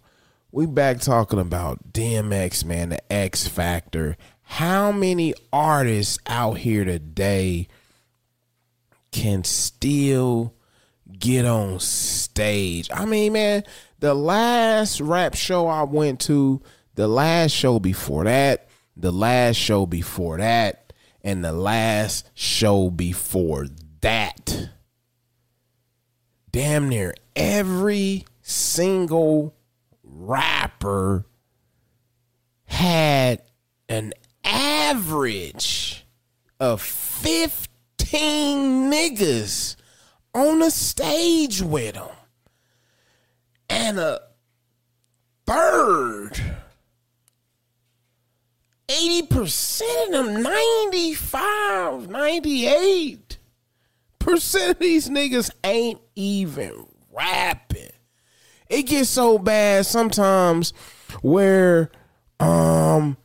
we 0.53 0.67
back 0.67 1.01
talking 1.01 1.39
about 1.39 1.95
DMX, 1.95 2.67
man, 2.67 2.91
the 2.91 3.11
X 3.11 3.49
Factor. 3.49 4.19
How 4.43 4.93
many 4.93 5.33
artists 5.51 6.19
out 6.27 6.59
here 6.59 6.85
today 6.85 7.69
can 9.11 9.43
still 9.43 10.53
get 11.19 11.47
on 11.47 11.81
stage? 11.81 12.91
I 12.93 13.07
mean, 13.07 13.33
man, 13.33 13.65
the 14.01 14.13
last 14.13 15.01
rap 15.01 15.35
show 15.35 15.67
I 15.67 15.85
went 15.85 16.21
to, 16.23 16.61
the 16.95 17.09
last 17.09 17.53
show 17.53 17.79
before 17.79 18.25
that, 18.25 18.66
the 18.97 19.13
last 19.13 19.57
show 19.57 19.87
before 19.87 20.39
that, 20.39 20.93
and 21.23 21.45
the 21.45 21.53
last 21.53 22.31
show 22.35 22.91
before 22.91 23.67
that. 24.01 24.71
Damn 26.51 26.89
near 26.89 27.15
every 27.35 28.25
single 28.41 29.55
rapper 30.03 31.27
had 32.65 33.43
an 33.89 34.15
average 34.45 36.07
of 36.59 36.81
15 36.81 38.91
niggas 38.91 39.77
on 40.35 40.61
the 40.61 40.71
stage 40.71 41.61
with 41.61 41.95
them. 41.95 42.09
And 43.69 43.99
a 43.99 44.21
third 45.47 46.41
80% 48.89 49.83
of 50.09 50.27
them, 50.27 50.43
95, 50.43 52.09
98 52.09 53.39
percent 54.27 54.73
of 54.73 54.79
these 54.81 55.09
niggas 55.09 55.51
ain't 55.63 56.01
even 56.17 56.87
rapping. 57.13 57.91
It 58.69 58.83
gets 58.83 59.09
so 59.09 59.39
bad 59.39 59.87
sometimes 59.87 60.73
where 61.23 61.91
um 62.41 63.17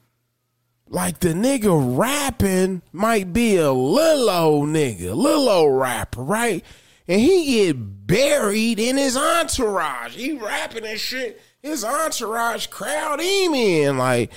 like 0.87 1.19
the 1.19 1.29
nigga 1.29 1.97
rapping 1.97 2.83
might 2.91 3.33
be 3.33 3.57
a 3.57 3.71
little 3.71 4.29
old 4.29 4.69
nigga, 4.69 5.15
little 5.15 5.49
old 5.49 5.79
rapper, 5.79 6.21
right? 6.23 6.63
And 7.07 7.19
he 7.19 7.45
get 7.45 8.07
buried 8.07 8.79
in 8.79 8.97
his 8.97 9.17
entourage. 9.17 10.15
He 10.15 10.33
rapping 10.33 10.85
and 10.85 10.99
shit. 10.99 11.41
His 11.61 11.83
entourage 11.83 12.67
crowd 12.67 13.19
him 13.19 13.53
in. 13.53 13.97
Like, 13.97 14.31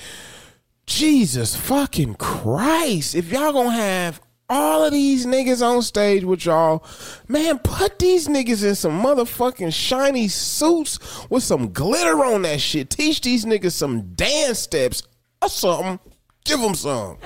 Jesus 0.85 1.55
fucking 1.55 2.15
Christ. 2.15 3.15
If 3.15 3.31
y'all 3.31 3.53
gonna 3.53 3.71
have 3.71 4.21
all 4.47 4.85
of 4.85 4.91
these 4.93 5.25
niggas 5.25 5.65
on 5.65 5.81
stage 5.81 6.23
with 6.23 6.45
y'all, 6.45 6.85
man, 7.27 7.59
put 7.59 7.97
these 7.99 8.27
niggas 8.27 8.63
in 8.63 8.75
some 8.75 9.01
motherfucking 9.01 9.73
shiny 9.73 10.27
suits 10.27 10.99
with 11.29 11.43
some 11.43 11.71
glitter 11.73 12.23
on 12.23 12.43
that 12.43 12.61
shit. 12.61 12.89
Teach 12.89 13.21
these 13.21 13.45
niggas 13.45 13.71
some 13.71 14.13
dance 14.13 14.59
steps 14.59 15.01
or 15.41 15.49
something. 15.49 15.99
Give 16.43 16.59
them 16.59 16.75
some. 16.75 17.17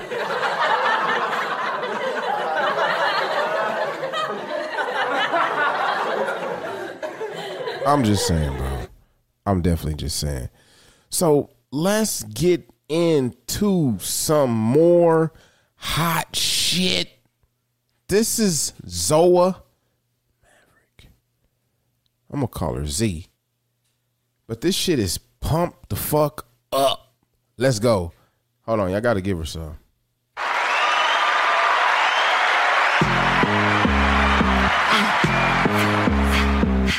I'm 7.86 8.04
just 8.04 8.26
saying, 8.26 8.56
bro. 8.56 8.86
I'm 9.46 9.62
definitely 9.62 9.94
just 9.94 10.18
saying. 10.18 10.48
So 11.08 11.50
let's 11.72 12.22
get 12.24 12.70
into 12.90 13.96
some 14.00 14.50
more 14.50 15.32
hot 15.76 16.34
shit. 16.34 17.08
This 18.08 18.40
is 18.40 18.74
Zoya 18.86 19.62
Maverick. 20.42 21.12
I'm 22.30 22.40
gonna 22.40 22.48
call 22.48 22.74
her 22.74 22.86
Z. 22.86 23.28
But 24.48 24.60
this 24.60 24.74
shit 24.74 24.98
is 24.98 25.18
pumped 25.18 25.88
the 25.88 25.96
fuck 25.96 26.48
up. 26.72 27.14
Let's 27.56 27.78
go. 27.78 28.12
Hold 28.62 28.80
on, 28.80 28.90
y'all 28.90 29.00
gotta 29.00 29.20
give 29.20 29.38
her 29.38 29.44
some. 29.44 29.76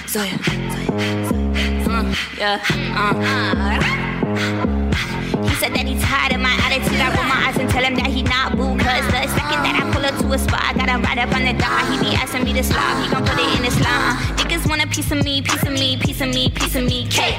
Zoya. 0.08 0.40
Uh, 1.90 2.16
yeah. 2.38 2.60
Uh. 4.78 4.81
He 5.48 5.56
said 5.56 5.74
that 5.74 5.86
he's 5.86 6.02
tired 6.02 6.34
of 6.34 6.42
my 6.42 6.54
attitude. 6.66 7.00
I 7.00 7.14
roll 7.16 7.26
my 7.26 7.48
eyes 7.48 7.58
and 7.58 7.70
tell 7.70 7.84
him 7.84 7.96
that 7.96 8.08
he 8.08 8.24
not 8.24 8.56
boo. 8.58 8.78
Cause 8.78 9.06
the 9.10 9.28
second 9.28 9.60
that 9.66 9.76
I 9.82 9.84
pull 9.94 10.06
up 10.06 10.16
to 10.22 10.26
a 10.34 10.38
spot, 10.38 10.64
I 10.64 10.74
got 10.74 10.90
him 10.90 11.02
right 11.02 11.18
up 11.18 11.34
on 11.34 11.44
the 11.46 11.54
dot. 11.54 11.86
He 11.90 11.98
be 12.00 12.16
asking 12.16 12.44
me 12.44 12.54
to 12.54 12.64
slide, 12.64 13.04
he 13.04 13.10
gon' 13.10 13.26
put 13.26 13.38
it 13.38 13.50
in 13.58 13.64
his 13.64 13.80
line. 13.82 14.18
Niggas 14.38 14.68
want 14.70 14.84
a 14.84 14.88
piece 14.88 15.12
of 15.12 15.24
me, 15.24 15.42
piece 15.42 15.64
of 15.64 15.74
me, 15.74 15.98
piece 15.98 16.22
of 16.22 16.30
me, 16.30 16.50
piece 16.50 16.76
of 16.76 16.84
me. 16.84 17.08
Cake. 17.10 17.38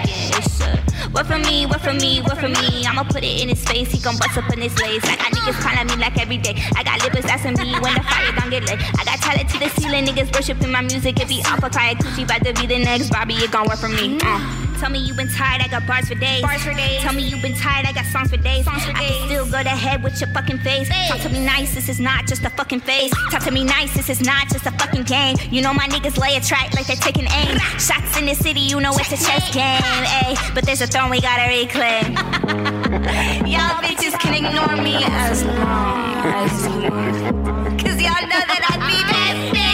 What 1.13 1.27
for 1.27 1.39
me, 1.39 1.67
what 1.67 1.81
for 1.83 1.93
me, 1.93 2.23
what 2.23 2.39
for 2.39 2.49
me? 2.49 2.87
I'ma 2.87 3.05
put 3.05 3.23
it 3.23 3.43
in 3.43 3.49
his 3.49 3.63
face, 3.65 3.93
he 3.93 3.99
gon' 4.01 4.17
bust 4.17 4.39
up 4.39 4.51
in 4.53 4.61
his 4.61 4.73
lace. 4.81 5.05
I 5.05 5.17
got 5.17 5.31
niggas 5.33 5.61
calling 5.61 5.87
me 5.87 5.97
like 6.01 6.17
every 6.19 6.39
day. 6.39 6.57
I 6.75 6.83
got 6.83 7.03
lippers 7.03 7.27
asking 7.27 7.61
me 7.61 7.79
when 7.81 7.95
the 7.95 8.03
fire 8.03 8.33
gon' 8.33 8.51
get 8.51 8.65
lit. 8.65 8.81
I 8.99 9.05
got 9.05 9.21
talent 9.21 9.49
to 9.51 9.59
the 9.59 9.69
ceiling, 9.77 10.07
niggas 10.07 10.33
worshiping 10.35 10.73
my 10.73 10.81
music. 10.81 11.21
It 11.21 11.29
be 11.29 11.43
off 11.45 11.63
a 11.63 11.69
Kaya 11.69 11.97
Coochie, 11.97 12.25
about 12.25 12.45
to 12.45 12.55
be 12.55 12.67
the 12.67 12.79
next 12.79 13.11
Bobby, 13.11 13.35
it 13.35 13.51
gon' 13.51 13.69
work 13.69 13.79
for 13.79 13.89
me. 13.89 14.19
Uh. 14.23 14.62
Tell 14.83 14.91
me 14.91 14.99
you've 14.99 15.17
been 15.17 15.29
tired, 15.29 15.63
I 15.63 15.69
got 15.69 15.87
bars 15.87 16.09
for 16.09 16.17
days. 16.17 16.43
Bars 16.43 16.65
for 16.65 16.75
days. 16.75 17.01
Tell 17.03 17.15
me 17.15 17.23
you've 17.23 17.41
been 17.41 17.55
tired, 17.55 17.87
I 17.87 17.93
got 17.93 18.05
songs 18.07 18.31
for 18.31 18.37
days. 18.37 18.65
Songs 18.65 18.85
for 18.85 18.91
I 18.91 19.05
can 19.05 19.29
still 19.29 19.47
go 19.49 19.63
to 19.63 19.69
head 19.69 20.03
with 20.03 20.21
your 20.21 20.29
fucking 20.31 20.59
face. 20.59 20.89
Talk 21.07 21.21
to 21.21 21.29
me 21.29 21.39
nice, 21.39 21.73
this 21.73 21.89
is 21.89 22.01
not 22.01 22.27
just 22.27 22.43
a 22.45 22.51
fucking 22.51 22.81
face. 22.81 23.13
Talk 23.31 23.45
to 23.45 23.53
me 23.53 23.63
nice, 23.63 23.95
this 23.95 24.11
is 24.11 24.21
not 24.21 24.49
just 24.49 24.67
a 24.67 24.73
fucking 24.73 25.05
game. 25.05 25.37
You 25.53 25.63
know 25.63 25.73
my 25.73 25.87
niggas 25.87 26.19
lay 26.19 26.35
a 26.35 26.41
track 26.41 26.75
like 26.75 26.89
they're 26.89 26.97
taking 26.97 27.29
aim. 27.31 27.61
Shots 27.79 28.19
in 28.19 28.27
the 28.27 28.35
city, 28.35 28.59
you 28.59 28.81
know 28.81 28.91
it's 28.95 29.13
a 29.13 29.25
chess 29.25 29.55
game. 29.55 29.83
Ayy, 29.83 30.53
but 30.53 30.65
there's 30.65 30.81
a 30.81 30.89
throne 30.89 31.11
we 31.11 31.21
gotta 31.21 31.47
reclaim. 31.47 32.15
y'all 33.47 33.79
bitches 33.87 34.19
can 34.19 34.35
ignore 34.35 34.83
me 34.83 34.97
as 35.05 35.45
long 35.45 36.27
as 36.27 36.67
you 36.67 36.91
want. 36.91 37.79
Cause 37.79 38.03
y'all 38.03 38.27
know 38.27 38.43
that 38.51 38.63
I 38.67 38.75
be 38.91 38.99
that 39.15 39.37
bitch. 39.55 39.73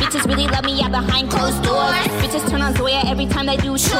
Bitches 0.00 0.26
really 0.28 0.48
love 0.48 0.66
me, 0.66 0.78
yeah, 0.78 0.90
behind 0.90 1.30
closed 1.30 1.62
doors. 1.62 2.11
Bitches 2.92 3.00
turn 3.00 3.00
on 3.00 3.02
Zoya 3.02 3.10
every 3.10 3.26
time 3.26 3.46
they 3.46 3.56
do 3.56 3.78
chores. 3.78 3.92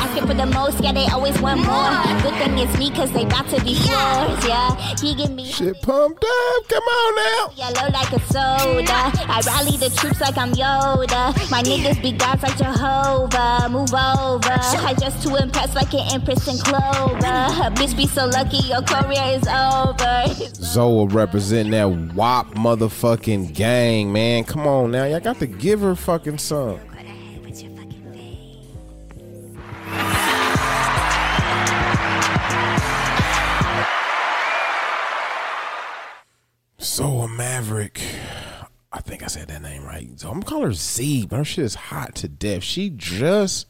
Asking 0.00 0.26
for 0.26 0.34
the 0.34 0.46
most, 0.46 0.82
yeah, 0.82 0.92
they 0.92 1.06
always 1.06 1.40
want 1.40 1.60
more. 1.64 1.90
Good 2.22 2.34
thing 2.38 2.58
it's 2.58 2.78
me, 2.78 2.90
cause 2.90 3.12
they 3.12 3.24
bout 3.24 3.48
to 3.48 3.62
be 3.64 3.74
floors, 3.74 4.46
yeah. 4.46 4.74
He 5.00 5.14
give 5.14 5.30
me 5.30 5.46
Shit 5.46 5.80
pumped 5.82 6.24
up. 6.24 6.68
Come 6.68 6.82
on 6.82 7.14
now. 7.16 7.52
yellow 7.56 7.90
like 7.92 8.12
a 8.12 8.20
soda. 8.26 9.00
I 9.28 9.42
rally 9.46 9.76
the 9.76 9.90
troops 9.96 10.20
like 10.20 10.36
I'm 10.36 10.52
Yoda. 10.52 11.50
My 11.50 11.62
niggas 11.62 12.02
be 12.02 12.12
gods 12.12 12.42
like 12.42 12.56
Jehovah. 12.58 13.68
Move 13.68 13.92
over. 13.92 14.58
I 14.86 14.94
just 14.98 15.22
too 15.22 15.36
impressed 15.36 15.74
like 15.74 15.92
an 15.94 16.06
empress 16.12 16.46
in 16.48 16.58
clover. 16.58 17.16
Mm. 17.16 17.66
A 17.66 17.70
bitch 17.70 17.96
be 17.96 18.06
so 18.06 18.26
lucky, 18.26 18.58
your 18.68 18.82
career 18.82 19.38
is 19.38 19.46
over. 19.48 20.26
Zoya 20.54 21.06
representing 21.06 21.72
that 21.72 22.14
WAP 22.14 22.54
motherfucking 22.54 23.54
gang, 23.54 24.12
man. 24.12 24.44
Come 24.44 24.66
on 24.66 24.90
now. 24.90 25.04
Y'all 25.04 25.20
got 25.20 25.38
to 25.38 25.46
give 25.46 25.80
her 25.80 25.94
fucking 25.94 26.38
some. 26.38 26.80
Maverick. 37.36 38.00
I 38.92 39.00
think 39.00 39.22
I 39.22 39.26
said 39.26 39.48
that 39.48 39.62
name 39.62 39.84
right. 39.84 40.08
So 40.18 40.30
I'm 40.30 40.42
calling 40.42 40.68
her 40.68 40.72
Z, 40.72 41.26
but 41.26 41.36
her 41.36 41.44
shit 41.44 41.64
is 41.64 41.74
hot 41.74 42.14
to 42.16 42.28
death. 42.28 42.62
She 42.62 42.90
just 42.90 43.66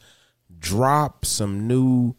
dropped 0.57 1.25
some 1.25 1.67
new 1.67 2.15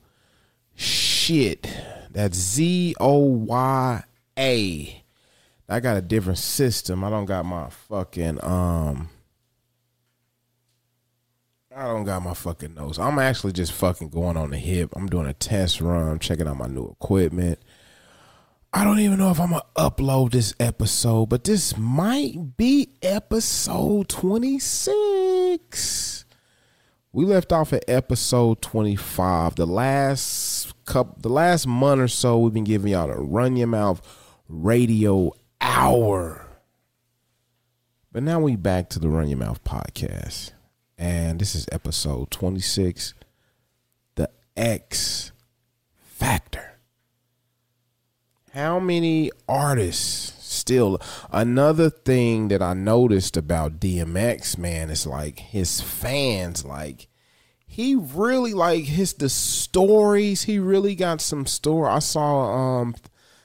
shit. 0.74 1.66
That's 2.10 2.36
Z 2.36 2.94
O 3.00 3.18
Y 3.18 4.04
A. 4.38 5.04
I 5.70 5.80
got 5.80 5.96
a 5.96 6.02
different 6.02 6.38
system. 6.38 7.04
I 7.04 7.10
don't 7.10 7.26
got 7.26 7.44
my 7.44 7.68
fucking 7.70 8.42
um 8.44 9.08
I 11.74 11.84
don't 11.84 12.04
got 12.04 12.22
my 12.22 12.34
fucking 12.34 12.74
nose. 12.74 12.98
I'm 12.98 13.20
actually 13.20 13.52
just 13.52 13.72
fucking 13.72 14.08
going 14.08 14.36
on 14.36 14.50
the 14.50 14.58
hip. 14.58 14.90
I'm 14.96 15.06
doing 15.06 15.26
a 15.26 15.32
test 15.32 15.80
run. 15.80 16.08
I'm 16.08 16.18
checking 16.18 16.48
out 16.48 16.56
my 16.56 16.66
new 16.66 16.88
equipment. 17.00 17.60
I 18.72 18.84
don't 18.84 19.00
even 19.00 19.18
know 19.18 19.30
if 19.30 19.40
I'm 19.40 19.50
gonna 19.50 19.62
upload 19.76 20.30
this 20.32 20.54
episode, 20.60 21.30
but 21.30 21.44
this 21.44 21.76
might 21.78 22.56
be 22.58 22.90
episode 23.02 24.10
26. 24.10 26.26
We 27.12 27.24
left 27.24 27.50
off 27.50 27.72
at 27.72 27.84
episode 27.88 28.60
25. 28.60 29.54
The 29.54 29.66
last 29.66 30.74
couple 30.84 31.16
the 31.20 31.30
last 31.30 31.66
month 31.66 32.02
or 32.02 32.08
so 32.08 32.38
we've 32.38 32.52
been 32.52 32.64
giving 32.64 32.92
y'all 32.92 33.08
the 33.08 33.14
run 33.14 33.56
your 33.56 33.68
mouth 33.68 34.02
radio 34.48 35.32
hour. 35.62 36.44
But 38.12 38.22
now 38.22 38.38
we 38.40 38.54
back 38.56 38.90
to 38.90 38.98
the 38.98 39.08
Run 39.08 39.28
Your 39.28 39.38
Mouth 39.38 39.64
podcast. 39.64 40.52
And 40.96 41.38
this 41.40 41.54
is 41.54 41.66
episode 41.72 42.30
26 42.30 43.14
The 44.16 44.30
X 44.56 45.32
Factor. 45.96 46.77
How 48.58 48.80
many 48.80 49.30
artists 49.48 50.44
still 50.44 51.00
another 51.30 51.90
thing 51.90 52.48
that 52.48 52.60
I 52.60 52.74
noticed 52.74 53.36
about 53.36 53.78
DMX, 53.78 54.58
man, 54.58 54.90
is 54.90 55.06
like 55.06 55.38
his 55.38 55.80
fans 55.80 56.64
like 56.64 57.06
he 57.68 57.94
really 57.94 58.54
like 58.54 58.82
his 58.82 59.12
the 59.12 59.28
stories, 59.28 60.42
he 60.42 60.58
really 60.58 60.96
got 60.96 61.20
some 61.20 61.46
story. 61.46 61.88
I 61.88 62.00
saw 62.00 62.80
um 62.80 62.96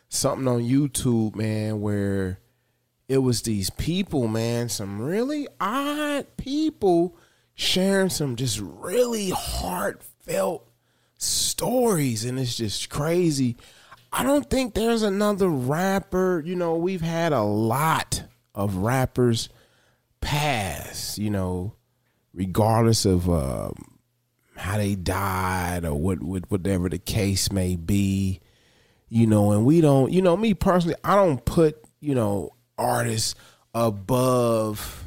something 0.10 0.48
on 0.48 0.62
YouTube, 0.62 1.36
man, 1.36 1.80
where 1.80 2.40
it 3.08 3.20
was 3.20 3.44
these 3.44 3.70
people, 3.70 4.28
man, 4.28 4.68
some 4.68 5.00
really 5.00 5.48
odd 5.62 6.26
people 6.38 7.16
sharing 7.54 8.10
some 8.10 8.36
just 8.36 8.60
really 8.60 9.30
heartfelt 9.30 10.68
stories, 11.20 12.26
and 12.26 12.40
it's 12.40 12.58
just 12.58 12.90
crazy. 12.90 13.58
I 14.16 14.24
don't 14.24 14.48
think 14.48 14.76
there's 14.76 15.02
another 15.02 15.50
rapper. 15.50 16.42
You 16.46 16.56
know, 16.56 16.76
we've 16.76 17.02
had 17.02 17.34
a 17.34 17.42
lot 17.42 18.24
of 18.54 18.78
rappers 18.78 19.50
pass. 20.22 21.18
You 21.18 21.32
know, 21.32 21.74
regardless 22.34 23.06
of 23.06 23.28
uh, 23.28 23.72
how 24.56 24.78
they 24.78 24.96
died 24.96 25.84
or 25.84 25.96
what, 25.96 26.22
what, 26.22 26.50
whatever 26.52 26.90
the 26.90 27.00
case 27.00 27.52
may 27.52 27.76
be. 27.76 28.40
You 29.10 29.28
know, 29.28 29.52
and 29.52 29.66
we 29.66 29.82
don't. 29.82 30.12
You 30.12 30.22
know, 30.22 30.38
me 30.38 30.54
personally, 30.54 30.96
I 31.04 31.16
don't 31.16 31.44
put 31.44 31.84
you 32.00 32.14
know 32.14 32.52
artists 32.78 33.36
above 33.74 35.04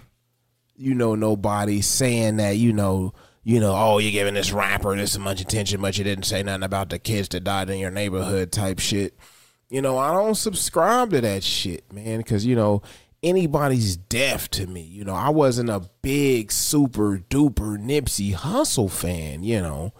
you 0.76 0.94
know 0.94 1.14
nobody 1.14 1.80
saying 1.80 2.36
that 2.36 2.56
you 2.56 2.72
know 2.72 3.12
you 3.46 3.60
know, 3.60 3.76
oh, 3.76 3.98
you're 3.98 4.10
giving 4.10 4.34
this 4.34 4.50
rapper 4.50 4.96
this 4.96 5.16
much 5.16 5.40
attention, 5.40 5.80
but 5.80 5.96
you 5.96 6.02
didn't 6.02 6.24
say 6.24 6.42
nothing 6.42 6.64
about 6.64 6.90
the 6.90 6.98
kids 6.98 7.28
that 7.28 7.44
died 7.44 7.70
in 7.70 7.78
your 7.78 7.92
neighborhood 7.92 8.50
type 8.50 8.80
shit. 8.80 9.16
You 9.68 9.80
know, 9.80 9.96
I 9.98 10.12
don't 10.12 10.34
subscribe 10.34 11.10
to 11.10 11.20
that 11.20 11.44
shit, 11.44 11.92
man, 11.92 12.18
because, 12.18 12.44
you 12.44 12.56
know, 12.56 12.82
anybody's 13.22 13.96
death 13.96 14.50
to 14.50 14.66
me. 14.66 14.80
You 14.80 15.04
know, 15.04 15.14
I 15.14 15.28
wasn't 15.28 15.70
a 15.70 15.88
big, 16.02 16.50
super 16.50 17.18
duper 17.18 17.78
Nipsey 17.78 18.34
Hussle 18.34 18.90
fan, 18.90 19.44
you 19.44 19.60
know, 19.60 19.94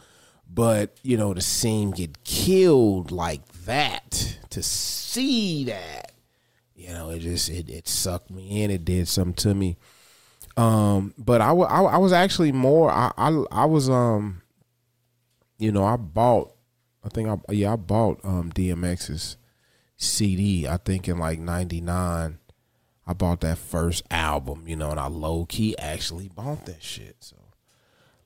but, 0.53 0.99
you 1.05 1.17
know, 1.17 1.33
to 1.33 1.41
see 1.41 1.83
him 1.83 1.93
get 1.93 2.25
killed 2.25 3.13
like 3.13 3.47
that, 3.67 4.41
to 4.51 4.61
see 4.61 5.67
that, 5.67 6.11
you 6.75 6.89
know, 6.89 7.11
it 7.11 7.21
just, 7.21 7.49
it, 7.49 7.71
it 7.71 7.87
sucked 7.87 8.33
me 8.33 8.65
in. 8.65 8.73
It 8.73 8.85
did 8.85 9.07
something 9.07 9.35
to 9.35 9.55
me. 9.55 9.77
Um, 10.57 11.12
but 11.19 11.40
I, 11.40 11.51
I, 11.53 11.83
I 11.83 11.97
was 11.99 12.12
actually 12.12 12.53
more. 12.53 12.90
I, 12.90 13.12
I, 13.16 13.45
I 13.53 13.64
was 13.66 13.90
um, 13.90 14.42
you 15.59 15.73
know, 15.73 15.85
I 15.85 15.97
bought. 15.97 16.53
I 17.05 17.09
think 17.09 17.29
I 17.29 17.53
yeah 17.53 17.75
I 17.75 17.77
bought 17.77 18.21
um 18.25 18.51
DMX's 18.53 19.37
CD. 19.97 20.66
I 20.66 20.79
think 20.79 21.09
in 21.09 21.19
like 21.19 21.38
'99. 21.38 22.38
I 23.09 23.12
bought 23.12 23.40
that 23.42 23.59
first 23.59 24.03
album, 24.11 24.64
you 24.66 24.75
know, 24.75 24.90
and 24.90 24.99
I 24.99 25.07
low 25.07 25.47
key 25.47 25.79
actually 25.79 26.29
bought 26.29 26.66
that 26.66 26.83
shit. 26.83 27.16
So 27.21 27.37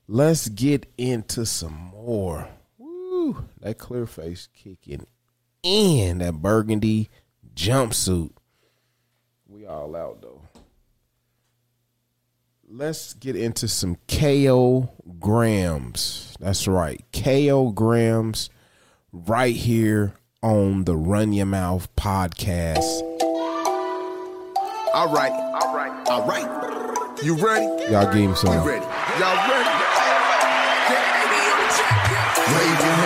let's 0.07 0.49
get 0.49 0.91
into 0.97 1.45
some 1.45 1.91
more. 1.93 2.47
Woo, 2.79 3.45
that 3.59 3.77
clear 3.77 4.07
face 4.07 4.47
kicking 4.55 5.05
in 5.61 6.17
that 6.19 6.41
burgundy 6.41 7.09
jumpsuit. 7.53 8.31
We 9.47 9.67
all 9.67 9.95
out 9.95 10.23
though 10.23 10.41
let's 12.73 13.13
get 13.15 13.35
into 13.35 13.67
some 13.67 13.97
KO 14.07 14.89
grams. 15.19 16.35
That's 16.39 16.67
right. 16.67 17.03
KO 17.11 17.71
grams 17.71 18.49
right 19.11 19.55
here 19.55 20.13
on 20.41 20.85
the 20.85 20.95
Run 20.95 21.33
Your 21.33 21.47
Mouth 21.47 21.93
podcast. 21.95 23.01
All 24.93 25.13
right. 25.13 25.31
All 25.31 25.75
right. 25.75 26.07
All 26.07 26.25
right. 26.25 27.23
You 27.23 27.35
ready? 27.35 27.65
Y'all 27.91 28.05
give 28.05 28.23
him 28.23 28.35
some. 28.35 28.63
We 28.63 28.71
ready. 28.71 28.85
Y'all 29.19 29.49
ready? 29.49 29.69
Your 32.51 33.00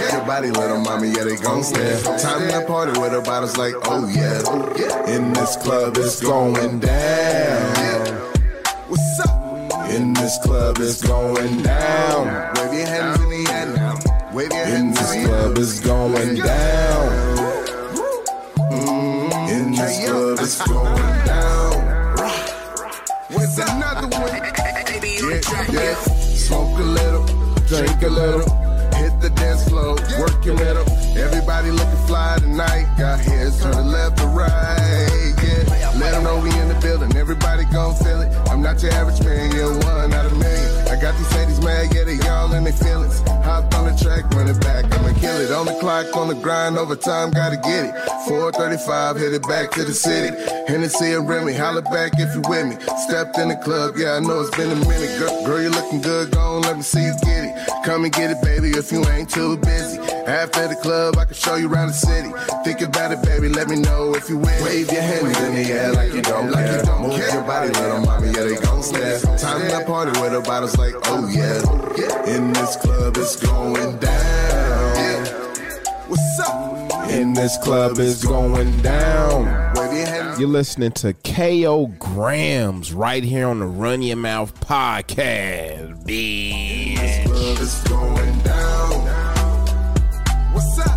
your 0.00 0.24
body, 0.24 0.50
little 0.50 0.80
mommy, 0.80 1.08
yeah, 1.08 1.24
they 1.24 1.36
gon' 1.36 1.62
stare. 1.62 2.00
Time 2.18 2.48
to 2.48 2.66
party 2.66 2.98
with 3.00 3.12
the 3.12 3.20
bottles 3.20 3.56
like, 3.56 3.74
oh 3.84 4.08
yeah. 4.08 5.14
In 5.14 5.32
this 5.32 5.56
club, 5.56 5.96
it's 5.96 6.20
going 6.20 6.80
down. 6.80 8.06
What's 8.88 9.20
up? 9.20 9.90
In 9.90 10.12
this 10.14 10.38
club, 10.42 10.76
it's 10.78 11.02
going 11.02 11.62
down. 11.62 12.26
Wave 12.56 12.74
your 12.78 12.86
hands 12.86 13.20
in 13.20 13.30
the 13.30 13.50
air 13.50 13.66
now. 13.74 13.98
Wave 14.32 14.52
your 14.52 14.64
hands 14.64 14.98
In 14.98 15.04
this 15.04 15.26
club, 15.26 15.58
it's 15.58 15.80
going 15.80 16.36
down. 16.36 17.08
Mm-hmm. 18.56 19.48
In 19.50 19.72
this 19.72 20.08
club, 20.08 20.38
it's 20.40 20.66
going 20.66 21.26
down. 21.26 21.70
What's 23.30 23.58
another 23.58 24.08
one? 24.08 24.40
Yeah, 25.20 25.64
yeah. 25.70 25.94
Smoke 25.94 26.78
a 26.78 26.82
little, 26.82 27.24
drink 27.68 28.02
a 28.02 28.08
little, 28.08 28.69
the 29.20 29.30
dance 29.30 29.68
floor, 29.68 29.96
work 30.18 30.44
your 30.44 30.56
middle. 30.56 30.84
Everybody 31.16 31.70
looking 31.70 32.06
fly 32.06 32.38
tonight. 32.40 32.86
Got 32.98 33.20
heads 33.20 33.60
to 33.62 33.68
the 33.68 33.82
left 33.82 34.20
or 34.20 34.28
right. 34.28 35.34
Yeah, 35.42 35.92
let 36.00 36.12
them 36.12 36.24
know 36.24 36.40
we 36.40 36.50
in 36.58 36.68
the 36.68 36.78
building. 36.80 37.14
Everybody 37.16 37.64
gon' 37.64 37.94
feel 37.96 38.22
it. 38.22 38.32
I'm 38.48 38.62
not 38.62 38.82
your 38.82 38.92
average 38.92 39.22
man, 39.22 39.52
you're 39.52 39.72
one 39.84 40.12
out 40.12 40.26
of 40.26 40.36
million. 40.36 40.88
I 40.88 41.00
got 41.00 41.16
these 41.16 41.32
ladies 41.34 41.60
mad, 41.60 41.94
yeah, 41.94 42.04
they 42.04 42.18
all 42.28 42.52
in 42.52 42.64
their 42.64 42.72
feelings. 42.72 43.20
Hopped 43.44 43.74
on 43.74 43.84
the 43.86 43.96
track, 43.96 44.24
run 44.34 44.48
it 44.48 44.60
back, 44.60 44.84
I'ma 44.84 45.12
kill 45.18 45.36
it. 45.40 45.50
On 45.50 45.66
the 45.66 45.76
clock, 45.80 46.16
on 46.16 46.28
the 46.28 46.34
grind, 46.34 46.78
overtime, 46.78 47.30
gotta 47.30 47.56
get 47.56 47.84
it. 47.86 47.94
435, 48.28 49.16
hit 49.16 49.34
it 49.34 49.42
back 49.48 49.70
to 49.72 49.84
the 49.84 49.94
city. 49.94 50.34
Hennessy 50.66 51.12
and 51.12 51.28
Remy, 51.28 51.54
holla 51.54 51.82
back 51.82 52.12
if 52.14 52.34
you 52.34 52.42
with 52.48 52.66
me. 52.66 52.76
Stepped 53.08 53.38
in 53.38 53.48
the 53.48 53.56
club, 53.56 53.94
yeah, 53.96 54.16
I 54.16 54.20
know 54.20 54.40
it's 54.40 54.56
been 54.56 54.70
a 54.70 54.76
minute. 54.76 55.18
Girl, 55.18 55.46
girl 55.46 55.62
you 55.62 55.70
looking 55.70 56.00
good, 56.00 56.30
go 56.32 56.40
on, 56.40 56.62
let 56.62 56.76
me 56.76 56.82
see 56.82 57.02
you 57.02 57.14
get 57.22 57.36
it. 57.36 57.39
Come 57.84 58.04
and 58.04 58.12
get 58.12 58.30
it, 58.30 58.42
baby, 58.42 58.70
if 58.70 58.92
you 58.92 59.04
ain't 59.08 59.30
too 59.30 59.56
busy. 59.56 59.98
After 60.26 60.68
the 60.68 60.76
club, 60.76 61.16
I 61.16 61.24
can 61.24 61.34
show 61.34 61.56
you 61.56 61.66
around 61.72 61.88
the 61.88 61.94
city. 61.94 62.30
Think 62.62 62.82
about 62.82 63.10
it, 63.10 63.22
baby, 63.22 63.48
let 63.48 63.68
me 63.68 63.76
know 63.76 64.14
if 64.14 64.28
you 64.28 64.36
win. 64.36 64.62
Wave 64.62 64.92
your 64.92 65.00
hands 65.00 65.38
in 65.40 65.54
the 65.54 65.72
air 65.72 65.92
like 65.92 66.12
you 66.12 66.20
don't 66.20 66.50
like 66.50 66.70
You 66.70 66.82
don't 66.82 67.02
Move 67.02 67.16
care. 67.16 67.32
your 67.32 67.42
body, 67.42 67.70
little 67.70 68.00
mommy, 68.00 68.28
yeah, 68.28 68.44
they 68.44 68.56
gon' 68.56 68.82
stare. 68.82 69.18
Time 69.38 69.62
to 69.70 69.84
party 69.86 70.20
with 70.20 70.32
the 70.32 70.40
bottles 70.40 70.76
like, 70.76 70.94
oh 71.06 71.26
yeah. 71.28 72.36
In 72.36 72.52
this 72.52 72.76
club, 72.76 73.16
it's 73.16 73.36
going 73.36 73.98
down. 73.98 75.26
What's 76.06 76.40
up? 76.40 77.08
In 77.10 77.32
this 77.32 77.56
club, 77.58 77.98
it's 77.98 78.22
going 78.24 78.76
down. 78.82 79.69
You're 80.40 80.48
listening 80.48 80.92
to 80.92 81.12
KO 81.12 81.88
Grams 81.98 82.94
right 82.94 83.22
here 83.22 83.46
on 83.46 83.58
the 83.58 83.66
Run 83.66 84.00
Your 84.00 84.16
Mouth 84.16 84.58
podcast, 84.60 86.02
bitch. 86.06 87.26
club 87.26 87.58
is 87.58 87.82
going 87.82 88.38
down. 88.38 88.90
What's 90.54 90.78
up? 90.78 90.89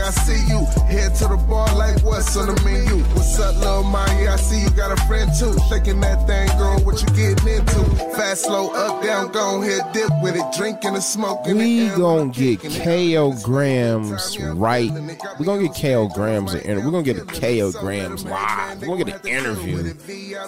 Moonwalking, 0.00 0.06
I 0.06 0.10
see 0.10 0.52
you. 0.52 0.64
Head 0.86 1.14
to 1.16 1.28
the 1.28 1.36
bar 1.48 1.74
like 1.76 2.02
what's 2.02 2.36
on 2.36 2.54
the 2.54 2.62
menu? 2.64 3.02
What's 3.14 3.38
up, 3.38 3.56
little 3.56 3.82
Maya? 3.84 4.32
I 4.32 4.36
see 4.36 4.62
you 4.62 4.70
got 4.70 4.92
a 4.92 5.00
friend 5.06 5.30
too. 5.38 5.56
Shaking 5.68 6.00
that 6.00 6.26
thing, 6.26 6.48
girl, 6.58 6.78
what 6.80 7.00
you 7.00 7.08
getting 7.08 7.48
into? 7.48 7.84
Fast, 8.16 8.44
slow, 8.44 8.70
up, 8.72 9.02
down, 9.02 9.32
go 9.32 9.62
ahead, 9.62 9.92
dip 9.92 10.10
with 10.22 10.36
it. 10.36 10.44
Drinking 10.56 10.94
and 10.94 11.02
smoking. 11.02 11.56
We 11.56 11.88
gonna 11.90 12.30
get 12.30 12.60
KO 12.60 13.32
Grams 13.42 14.38
right. 14.38 14.90
We 15.38 15.44
gonna 15.46 15.62
get 15.68 15.74
KO 15.74 16.08
Grams. 16.08 16.54
an 16.54 16.60
inter- 16.60 16.84
We're 16.84 16.90
gonna 16.90 17.02
get 17.02 17.18
a 17.18 17.24
KO 17.24 17.72
Grams 17.72 18.24
live. 18.24 18.80
We're 18.80 18.86
gonna 18.98 19.04
get 19.04 19.24
an 19.24 19.28
interview 19.28 19.94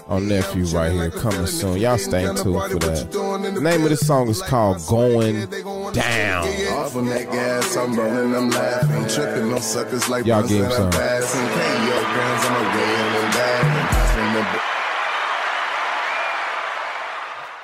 on 0.08 0.28
nephew 0.28 0.64
right 0.66 0.92
here 0.92 1.10
coming 1.10 1.46
soon. 1.46 1.78
Y'all 1.78 1.98
stay 1.98 2.24
tuned 2.24 2.38
for 2.38 2.78
that. 2.78 3.10
The 3.12 3.60
name 3.60 3.82
of 3.84 3.90
this 3.90 4.06
song 4.06 4.28
is 4.28 4.42
called 4.42 4.84
Going 4.86 5.48
Down. 5.92 6.46
Off 6.72 6.96
on 6.96 7.06
that 7.06 7.30
gas, 7.30 7.76
I'm 7.76 7.94
rolling, 7.94 8.34
I'm 8.34 8.50
laughing. 8.50 9.08
Tripping 9.08 9.41
on 9.50 9.60
suckers 9.62 10.08
like 10.08 10.24
Y'all 10.26 10.42
him 10.42 10.62
that 10.62 10.72
I'm 10.72 10.76
some. 10.76 10.90
passing. 10.90 11.40
KO 11.48 12.02
grams, 12.12 12.44
I'm 12.44 12.54
a 12.54 12.58
wheel 12.76 13.24
and 13.24 13.32
that. 13.34 14.68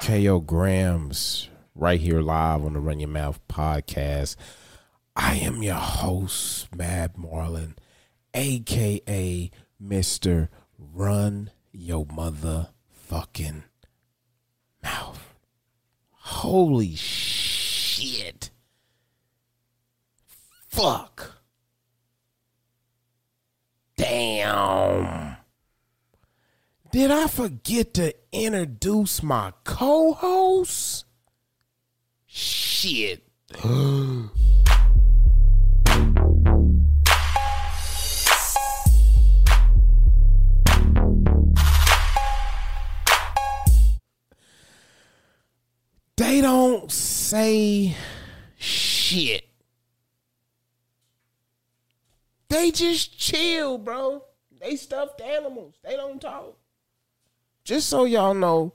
KO 0.01 0.41
Grams 0.41 1.49
right 1.75 2.01
here 2.01 2.21
live 2.23 2.65
on 2.65 2.73
the 2.73 2.81
Run 2.81 2.99
Your 3.01 3.11
Mouth 3.11 3.41
podcast. 3.49 4.37
I 5.15 5.35
am 5.37 5.63
your 5.63 5.75
host, 5.75 6.75
Mad 6.75 7.19
Marlin, 7.19 7.75
aka 8.33 9.51
Mr. 9.83 10.49
Run 10.79 11.51
Your 11.73 12.07
Motherfucking 12.07 13.65
Mouth. 14.83 15.35
Holy 16.13 16.95
shit. 16.95 18.51
Fuck. 20.69 21.38
Damn. 23.99 25.37
Did 26.93 27.11
I 27.11 27.27
forget 27.27 27.95
to 27.95 28.15
introduce 28.33 29.25
my 29.25 29.53
co 29.65 30.13
host? 30.13 31.05
Shit. 32.27 33.25
they 46.17 46.41
don't 46.41 46.93
say 46.93 47.97
shit. 48.59 49.48
They 52.49 52.71
just 52.71 53.19
chill, 53.19 53.79
bro. 53.79 54.25
They 54.61 54.77
stuffed 54.77 55.21
animals. 55.21 55.75
They 55.85 55.97
don't 55.97 56.21
talk. 56.21 56.57
Just 57.65 57.89
so 57.89 58.05
y'all 58.05 58.35
know, 58.35 58.73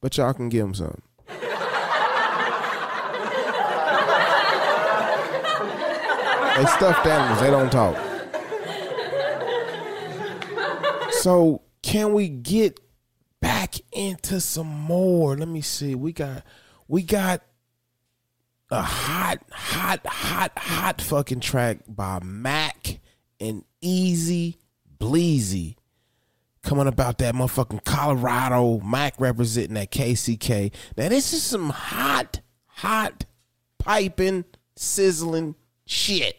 but 0.00 0.16
y'all 0.16 0.32
can 0.32 0.48
give 0.48 0.62
them 0.62 0.74
some. 0.74 1.02
they 1.28 1.36
stuffed 6.66 7.06
animals. 7.06 7.40
They 7.40 7.50
don't 7.50 7.70
talk. 7.70 7.96
So 11.12 11.60
can 11.82 12.14
we 12.14 12.30
get 12.30 12.80
back 13.40 13.74
into 13.92 14.40
some 14.40 14.66
more? 14.66 15.36
Let 15.36 15.48
me 15.48 15.60
see. 15.60 15.94
We 15.94 16.14
got 16.14 16.42
we 16.88 17.02
got 17.02 17.42
a 18.70 18.82
hot, 18.82 19.38
hot, 19.50 20.06
hot, 20.06 20.52
hot 20.56 21.00
fucking 21.02 21.40
track 21.40 21.78
by 21.88 22.20
Mac 22.22 23.00
and 23.40 23.64
Easy 23.80 24.58
Bleezy. 24.98 25.76
coming 26.62 26.86
about 26.86 27.18
that 27.18 27.34
motherfucking 27.34 27.84
Colorado, 27.84 28.80
Mac 28.80 29.14
representing 29.18 29.74
that 29.74 29.90
KCK. 29.90 30.72
Now 30.96 31.08
this 31.08 31.32
is 31.32 31.42
some 31.42 31.70
hot, 31.70 32.40
hot, 32.66 33.24
piping, 33.78 34.44
sizzling 34.76 35.56
shit 35.86 36.36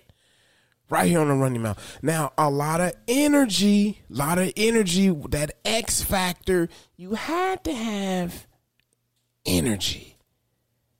right 0.90 1.08
here 1.08 1.20
on 1.20 1.30
the 1.30 1.34
running 1.34 1.62
mouth. 1.62 2.00
Now, 2.02 2.34
a 2.38 2.50
lot 2.50 2.82
of 2.82 2.94
energy, 3.08 4.02
a 4.10 4.14
lot 4.14 4.38
of 4.38 4.54
energy, 4.56 5.10
that 5.30 5.52
X 5.66 6.04
factor, 6.04 6.70
you 6.98 7.16
had 7.16 7.64
to 7.64 7.74
have 7.74 8.46
energy. 9.46 10.11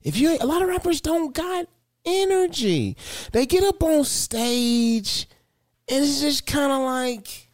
If 0.04 0.16
you 0.16 0.36
a 0.40 0.46
lot 0.46 0.62
of 0.62 0.68
rappers 0.68 1.00
don't 1.00 1.34
got 1.34 1.66
energy. 2.04 2.96
They 3.32 3.46
get 3.46 3.64
up 3.64 3.82
on 3.82 4.04
stage 4.04 5.28
and 5.88 6.04
it's 6.04 6.20
just 6.20 6.46
kind 6.46 6.72
of 6.72 6.82
like 6.82 7.48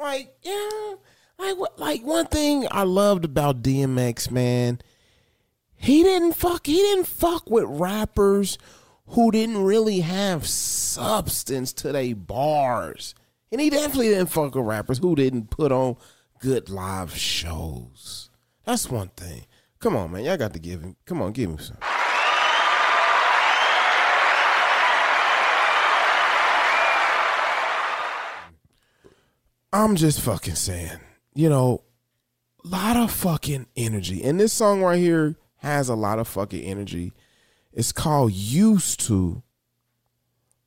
like 0.00 0.34
yeah, 0.42 0.94
like 1.38 1.56
like 1.76 2.02
one 2.02 2.26
thing 2.26 2.66
I 2.70 2.84
loved 2.84 3.24
about 3.24 3.62
DMX, 3.62 4.30
man, 4.30 4.80
he 5.76 6.02
didn't 6.02 6.34
fuck 6.34 6.66
he 6.66 6.76
didn't 6.76 7.06
fuck 7.06 7.50
with 7.50 7.64
rappers 7.66 8.58
who 9.08 9.30
didn't 9.30 9.62
really 9.62 10.00
have 10.00 10.46
substance 10.46 11.72
to 11.72 11.92
their 11.92 12.14
bars. 12.14 13.14
And 13.50 13.60
he 13.60 13.70
definitely 13.70 14.10
didn't 14.10 14.26
fuck 14.26 14.54
with 14.54 14.66
rappers 14.66 14.98
who 14.98 15.14
didn't 15.14 15.48
put 15.48 15.72
on 15.72 15.96
good 16.40 16.70
live 16.70 17.16
shows. 17.16 18.30
That's 18.64 18.90
one 18.90 19.08
thing. 19.16 19.46
Come 19.80 19.96
on, 19.96 20.12
man. 20.12 20.24
Y'all 20.24 20.36
got 20.36 20.52
to 20.52 20.58
give 20.58 20.80
him. 20.82 20.96
Come 21.06 21.22
on, 21.22 21.32
give 21.32 21.50
him 21.50 21.58
some. 21.58 21.76
I'm 29.72 29.96
just 29.96 30.20
fucking 30.22 30.54
saying, 30.54 30.98
you 31.34 31.48
know, 31.50 31.82
a 32.64 32.68
lot 32.68 32.96
of 32.96 33.10
fucking 33.10 33.66
energy. 33.76 34.24
And 34.24 34.40
this 34.40 34.52
song 34.52 34.82
right 34.82 34.98
here 34.98 35.36
has 35.58 35.88
a 35.88 35.94
lot 35.94 36.18
of 36.18 36.26
fucking 36.26 36.62
energy. 36.62 37.12
It's 37.72 37.92
called 37.92 38.32
Used 38.32 39.00
to 39.06 39.42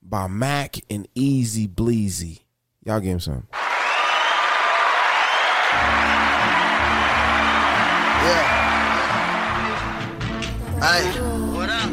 by 0.01 0.27
Mac 0.27 0.77
and 0.89 1.07
Easy 1.15 1.67
Bleezy. 1.67 2.41
Y'all 2.83 2.99
give 2.99 3.13
him 3.13 3.19
some. 3.19 3.47
Yeah. 8.23 8.45
Hey. 10.79 11.05
What 11.55 11.69
up? 11.69 11.89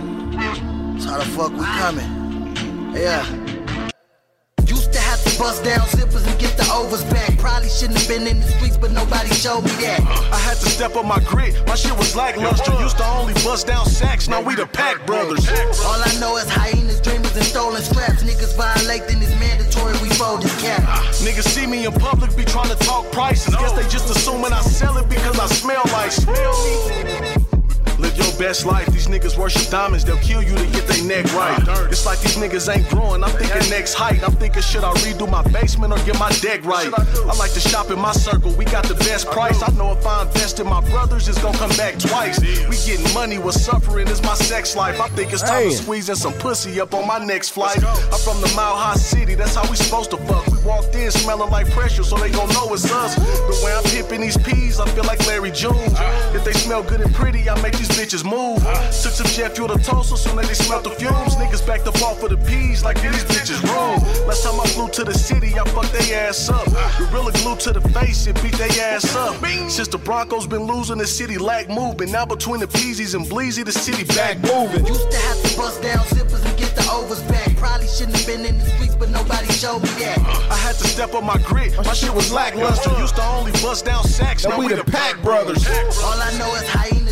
That's 0.92 1.04
how 1.06 1.18
the 1.18 1.24
fuck 1.24 1.52
we 1.52 1.64
coming. 1.64 2.94
Yeah. 2.94 3.47
Bust 5.38 5.64
down 5.64 5.86
zippers 5.94 6.26
and 6.26 6.38
get 6.38 6.56
the 6.56 6.68
overs 6.72 7.04
back. 7.04 7.38
Probably 7.38 7.68
shouldn't 7.68 7.98
have 7.98 8.08
been 8.08 8.26
in 8.26 8.40
the 8.40 8.46
streets, 8.46 8.76
but 8.76 8.90
nobody 8.90 9.30
showed 9.30 9.62
me 9.62 9.70
that. 9.86 10.00
Uh-huh. 10.00 10.34
I 10.34 10.38
had 10.38 10.58
to 10.58 10.68
step 10.68 10.96
up 10.96 11.06
my 11.06 11.20
grit. 11.20 11.54
My 11.66 11.76
shit 11.76 11.96
was 11.96 12.16
like 12.16 12.36
lackluster. 12.36 12.74
Used 12.82 12.98
to 12.98 13.06
only 13.06 13.34
bust 13.46 13.66
down 13.66 13.86
sacks. 13.86 14.28
Now 14.28 14.42
we 14.42 14.54
the 14.56 14.66
Pack 14.66 15.06
Brothers. 15.06 15.48
All 15.86 16.02
I 16.02 16.12
know 16.20 16.36
is 16.36 16.50
hyenas, 16.50 17.00
dreamers, 17.00 17.34
and 17.36 17.44
stolen 17.44 17.82
scraps. 17.82 18.22
Niggas 18.22 18.56
violate, 18.56 19.06
then 19.06 19.22
it's 19.22 19.34
mandatory 19.38 19.94
we 20.02 20.10
fold 20.10 20.42
this 20.42 20.60
cap. 20.60 20.82
Uh-huh. 20.82 21.24
Niggas 21.24 21.48
see 21.48 21.66
me 21.66 21.86
in 21.86 21.92
public, 21.92 22.36
be 22.36 22.44
trying 22.44 22.68
to 22.68 22.76
talk 22.84 23.10
prices. 23.12 23.54
Guess 23.54 23.72
they 23.72 23.86
just 23.88 24.10
assuming 24.10 24.52
I 24.52 24.60
sell 24.60 24.98
it 24.98 25.08
because 25.08 25.38
I 25.38 25.46
smell 25.46 25.82
like 25.92 26.10
smell 26.10 26.52
me. 26.64 27.37
Live 28.38 28.44
your 28.44 28.50
best 28.50 28.66
life. 28.66 28.86
These 28.86 29.08
niggas 29.08 29.36
worship 29.36 29.68
diamonds. 29.70 30.04
They'll 30.04 30.16
kill 30.18 30.42
you 30.42 30.54
to 30.54 30.66
get 30.66 30.86
their 30.86 31.04
neck 31.04 31.24
right. 31.34 31.58
It's 31.90 32.06
like 32.06 32.20
these 32.20 32.36
niggas 32.36 32.72
ain't 32.72 32.88
growing. 32.88 33.24
I'm 33.24 33.30
thinking 33.30 33.68
next 33.70 33.94
height. 33.94 34.22
I'm 34.22 34.32
thinking 34.32 34.62
should 34.62 34.84
I 34.84 34.92
redo 34.94 35.28
my 35.30 35.42
basement 35.50 35.92
or 35.92 35.98
get 36.04 36.18
my 36.18 36.30
deck 36.40 36.64
right? 36.64 36.86
I 36.86 37.34
like 37.36 37.52
to 37.52 37.60
shop 37.60 37.90
in 37.90 37.98
my 37.98 38.12
circle. 38.12 38.52
We 38.52 38.64
got 38.64 38.86
the 38.86 38.94
best 38.94 39.26
price. 39.30 39.62
I 39.62 39.72
know 39.72 39.92
if 39.92 40.06
I 40.06 40.22
invest 40.22 40.60
in 40.60 40.66
my 40.66 40.80
brothers, 40.90 41.28
it's 41.28 41.40
gonna 41.42 41.58
come 41.58 41.70
back 41.76 41.98
twice. 41.98 42.40
We 42.40 42.76
getting 42.86 43.12
money. 43.12 43.38
What's 43.38 43.60
suffering 43.60 44.08
is 44.08 44.22
my 44.22 44.34
sex 44.34 44.76
life. 44.76 45.00
I 45.00 45.08
think 45.08 45.32
it's 45.32 45.42
time 45.42 45.70
to 45.70 45.76
squeeze 45.76 46.08
in 46.08 46.16
some 46.16 46.34
pussy 46.34 46.80
up 46.80 46.94
on 46.94 47.06
my 47.06 47.18
next 47.24 47.50
flight. 47.50 47.84
I'm 47.84 48.20
from 48.20 48.40
the 48.40 48.52
Mile 48.54 48.76
High 48.76 48.96
City. 48.96 49.34
That's 49.34 49.54
how 49.54 49.68
we 49.68 49.76
supposed 49.76 50.10
to 50.12 50.16
fuck. 50.16 50.46
We 50.48 50.58
walked 50.64 50.94
in 50.94 51.10
smelling 51.10 51.50
like 51.50 51.70
pressure, 51.70 52.04
so 52.04 52.16
they 52.16 52.30
gon' 52.30 52.48
know 52.50 52.72
it's 52.72 52.90
us. 52.92 53.14
The 53.16 53.62
way 53.64 53.72
I'm 53.74 53.84
pimping 53.84 54.20
these 54.20 54.36
peas, 54.36 54.78
I 54.80 54.88
feel 54.90 55.04
like 55.04 55.26
Larry 55.26 55.50
June. 55.50 55.74
If 56.34 56.44
they 56.44 56.52
smell 56.52 56.82
good 56.82 57.00
and 57.00 57.14
pretty, 57.14 57.48
I 57.48 57.60
make 57.62 57.76
these 57.76 57.88
bitches 57.88 58.27
move. 58.28 58.62
Ah. 58.66 58.90
Took 59.02 59.12
some 59.12 59.26
jet 59.26 59.56
fuel 59.56 59.68
to 59.68 59.78
Tulsa, 59.78 60.16
soon 60.16 60.38
as 60.38 60.48
they 60.48 60.54
smelt 60.54 60.84
the 60.84 60.90
fumes. 60.90 61.36
Niggas 61.36 61.66
back 61.66 61.82
to 61.84 61.92
fall 61.92 62.14
for 62.14 62.28
the 62.28 62.36
peas, 62.36 62.84
like 62.84 63.00
these 63.00 63.24
bitches 63.24 63.62
room. 63.64 63.98
Last 64.26 64.44
time 64.44 64.60
I 64.60 64.66
flew 64.68 64.88
to 64.90 65.04
the 65.04 65.14
city, 65.14 65.58
I 65.58 65.64
fucked 65.70 65.92
they 65.92 66.14
ass 66.14 66.48
up. 66.48 66.66
Ah. 66.68 67.08
Gorilla 67.10 67.32
glue 67.32 67.56
to 67.56 67.72
the 67.72 67.80
face, 67.90 68.26
it 68.26 68.40
beat 68.42 68.54
they 68.54 68.68
ass 68.80 69.14
up. 69.16 69.36
Since 69.68 69.88
the 69.88 69.98
Broncos 69.98 70.46
been 70.46 70.64
losing, 70.64 70.98
the 70.98 71.06
city 71.06 71.38
lack 71.38 71.68
movement. 71.68 72.12
Now 72.12 72.26
between 72.26 72.60
the 72.60 72.66
Peasies 72.66 73.14
and 73.14 73.24
Bleezy, 73.26 73.64
the 73.64 73.72
city 73.72 74.04
back 74.04 74.38
moving. 74.38 74.84
Used 74.86 75.10
to 75.10 75.18
have 75.18 75.42
to 75.42 75.56
bust 75.56 75.82
down 75.82 76.04
zippers 76.06 76.44
and 76.44 76.58
get 76.58 76.74
the 76.74 76.86
overs 76.90 77.22
back. 77.22 77.56
Probably 77.56 77.86
shouldn't 77.86 78.16
have 78.16 78.26
been 78.26 78.44
in 78.44 78.58
the 78.58 78.64
streets, 78.64 78.94
but 78.94 79.10
nobody 79.10 79.50
showed 79.52 79.82
me 79.82 79.90
that. 80.04 80.18
I 80.50 80.56
had 80.56 80.76
to 80.76 80.86
step 80.86 81.14
up 81.14 81.24
my 81.24 81.38
grit. 81.38 81.76
My 81.76 81.92
shit 81.92 82.12
was 82.12 82.30
lackluster. 82.32 82.90
Used 82.98 83.16
to 83.16 83.24
only 83.24 83.52
bust 83.52 83.84
down 83.84 84.04
sacks. 84.04 84.44
Now, 84.44 84.58
we, 84.58 84.68
the 84.68 84.84
Pack 84.84 85.22
Brothers. 85.22 85.66
All 86.02 86.20
I 86.20 86.36
know 86.38 86.54
is 86.54 86.68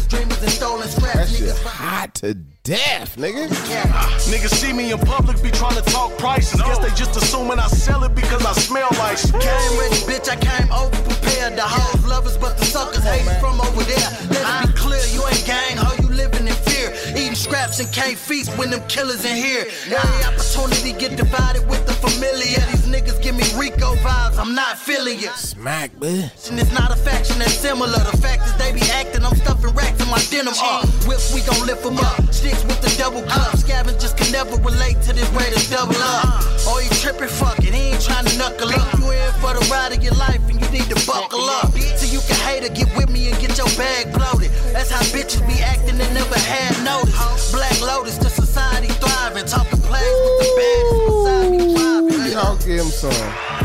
hyenas, 0.07 0.39
dreamers, 0.39 0.43
and 0.43 0.51
stolen 0.51 0.89
scraps. 0.89 1.17
That 1.17 1.29
shit 1.29 1.49
Niggas 1.49 1.63
hot 1.65 2.15
to 2.17 2.35
death, 2.35 3.17
nigga. 3.17 3.49
cap. 3.69 3.89
Niggas 4.31 4.55
see 4.55 4.73
me 4.73 4.93
in 4.93 4.99
public, 4.99 5.43
be 5.43 5.51
trying 5.51 5.77
to 5.77 5.83
talk 5.83 6.17
prices. 6.19 6.61
Guess 6.61 6.79
they 6.79 6.91
just 6.91 7.17
assuming 7.17 7.59
I 7.59 7.69
sell 7.69 8.05
it 8.05 8.15
because 8.15 8.45
I 8.45 8.53
smell 8.53 8.89
like 8.99 9.19
Came 9.19 9.79
ready, 9.79 9.97
bitch. 10.07 10.29
I 10.29 10.37
came 10.37 10.71
over 10.73 10.91
prepared. 11.03 11.57
The 11.57 11.63
hoes 11.63 12.05
lovers, 12.07 12.37
but 12.37 12.59
the 12.59 12.65
suckers 12.65 13.05
hate 13.05 13.25
from 13.41 13.61
over 13.61 13.83
there. 13.85 13.97
Let 13.97 14.25
it 14.25 14.31
be 14.31 14.37
uh-huh. 14.37 14.73
clear, 14.75 15.03
you 15.13 15.23
ain't 15.27 15.45
gang, 15.47 15.77
ho. 15.77 15.95
You 16.03 16.09
living 16.09 16.47
in 16.47 16.55
fear, 16.67 16.93
eating 17.17 17.36
scraps 17.47 17.79
and 17.79 17.91
can't 17.93 18.19
feast 18.19 18.51
when 18.59 18.71
them 18.71 18.83
killers 18.89 19.25
in 19.25 19.37
here. 19.37 19.65
Every 19.87 20.25
opportunity 20.27 20.93
get 20.93 21.17
divided 21.17 21.63
with 21.69 21.87
the 21.87 21.95
familiar. 21.95 22.59
These 22.75 22.87
niggas 22.91 23.23
give 23.23 23.37
me 23.37 23.47
Rico 23.55 23.95
vibes. 24.03 24.37
I'm 24.39 24.55
not 24.55 24.79
feeling 24.79 25.19
you. 25.21 25.31
Smack, 25.37 25.93
bitch. 25.97 26.51
And 26.51 26.59
it's 26.59 26.73
not 26.73 26.91
a 26.91 26.97
faction 26.97 27.39
that's 27.39 27.55
similar. 27.55 27.99
The 28.11 28.19
fact 28.19 28.47
is 28.47 28.55
they 28.59 28.73
be 28.73 28.83
acting, 28.91 29.25
I'm 29.25 29.37
stuffing 29.37 29.73
racks 29.75 30.03
in 30.03 30.11
my 30.11 30.23
denim. 30.31 30.55
Uh, 30.59 30.87
whips, 31.07 31.33
we 31.35 31.41
gon' 31.43 31.65
lift 31.67 31.85
them 31.85 31.99
up. 31.99 32.19
Sticks 32.35 32.65
with 32.65 32.81
the 32.83 32.91
double 32.99 33.23
cup. 33.23 33.57
Scavengers 33.57 34.15
can 34.15 34.31
never 34.33 34.57
relate 34.57 35.01
to 35.07 35.13
this 35.13 35.31
way 35.33 35.47
to 35.47 35.61
double 35.71 36.03
up. 36.03 36.43
Oh, 36.67 36.83
he 36.83 36.89
tripping, 36.99 37.29
fuck 37.29 37.59
it. 37.59 37.73
He 37.73 37.95
ain't 37.95 38.03
trying 38.03 38.27
to 38.27 38.35
knuckle 38.39 38.71
up. 38.75 38.91
You 38.99 39.11
in 39.13 39.33
for 39.39 39.55
the 39.55 39.63
ride 39.71 39.95
of 39.95 40.03
your 40.03 40.15
life 40.15 40.43
and 40.51 40.59
you 40.59 40.69
need 40.75 40.89
to 40.91 40.99
buckle 41.07 41.47
up. 41.63 41.71
So 41.95 42.07
you 42.11 42.19
can 42.27 42.39
hate 42.43 42.67
or 42.67 42.75
get 42.75 42.91
with 42.97 43.11
me 43.11 43.31
and 43.31 43.39
get 43.39 43.57
your 43.57 43.71
bag 43.79 44.11
bloated. 44.13 44.51
That's 44.75 44.91
how 44.91 45.03
bitches 45.15 45.47
be 45.47 45.63
acting 45.63 46.01
and 46.01 46.13
never 46.15 46.39
had 46.39 46.75
notice. 46.83 47.15
Black 47.53 47.81
Lotus 47.81 48.19
to 48.19 48.31
society 48.31 48.89
thriving. 48.89 49.47
Talking 49.47 49.81
plays 49.81 50.17
with 50.25 50.39
the 50.41 50.49
baddest 50.57 51.07
beside 51.07 51.51
me 51.51 51.75
driving. 51.75 52.33
Y'all 52.33 52.57
give 52.57 52.81
him 52.81 52.87
some. 52.87 53.57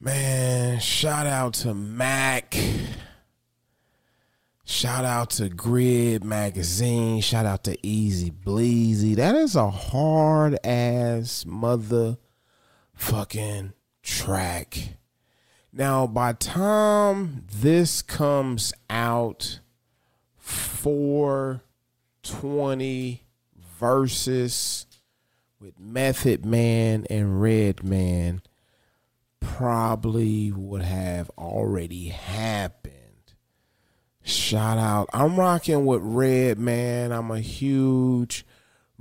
Man, 0.00 0.80
shout 0.80 1.26
out 1.26 1.54
to 1.54 1.72
Mac. 1.72 2.56
Shout 4.66 5.04
out 5.04 5.30
to 5.30 5.48
Grid 5.48 6.24
Magazine. 6.24 7.20
Shout 7.22 7.46
out 7.46 7.64
to 7.64 7.76
Easy 7.86 8.30
Bleezy. 8.30 9.14
That 9.16 9.34
is 9.34 9.56
a 9.56 9.70
hard 9.70 10.58
ass 10.64 11.46
mother 11.46 12.18
fucking 12.94 13.72
track. 14.02 14.96
Now, 15.72 16.06
by 16.06 16.34
time 16.34 17.46
this 17.52 18.02
comes 18.02 18.72
out, 18.88 19.58
420 20.38 23.24
Verzuz 23.80 24.86
with 25.58 25.80
Method 25.80 26.44
Man 26.44 27.06
and 27.10 27.40
Redman 27.40 28.42
probably 29.40 30.52
would 30.52 30.82
have 30.82 31.30
already 31.36 32.08
happened. 32.08 32.92
Shout 34.22 34.78
out. 34.78 35.08
I'm 35.12 35.36
rocking 35.36 35.84
with 35.86 36.02
Redman. 36.02 37.12
I'm 37.12 37.30
a 37.30 37.40
huge 37.40 38.46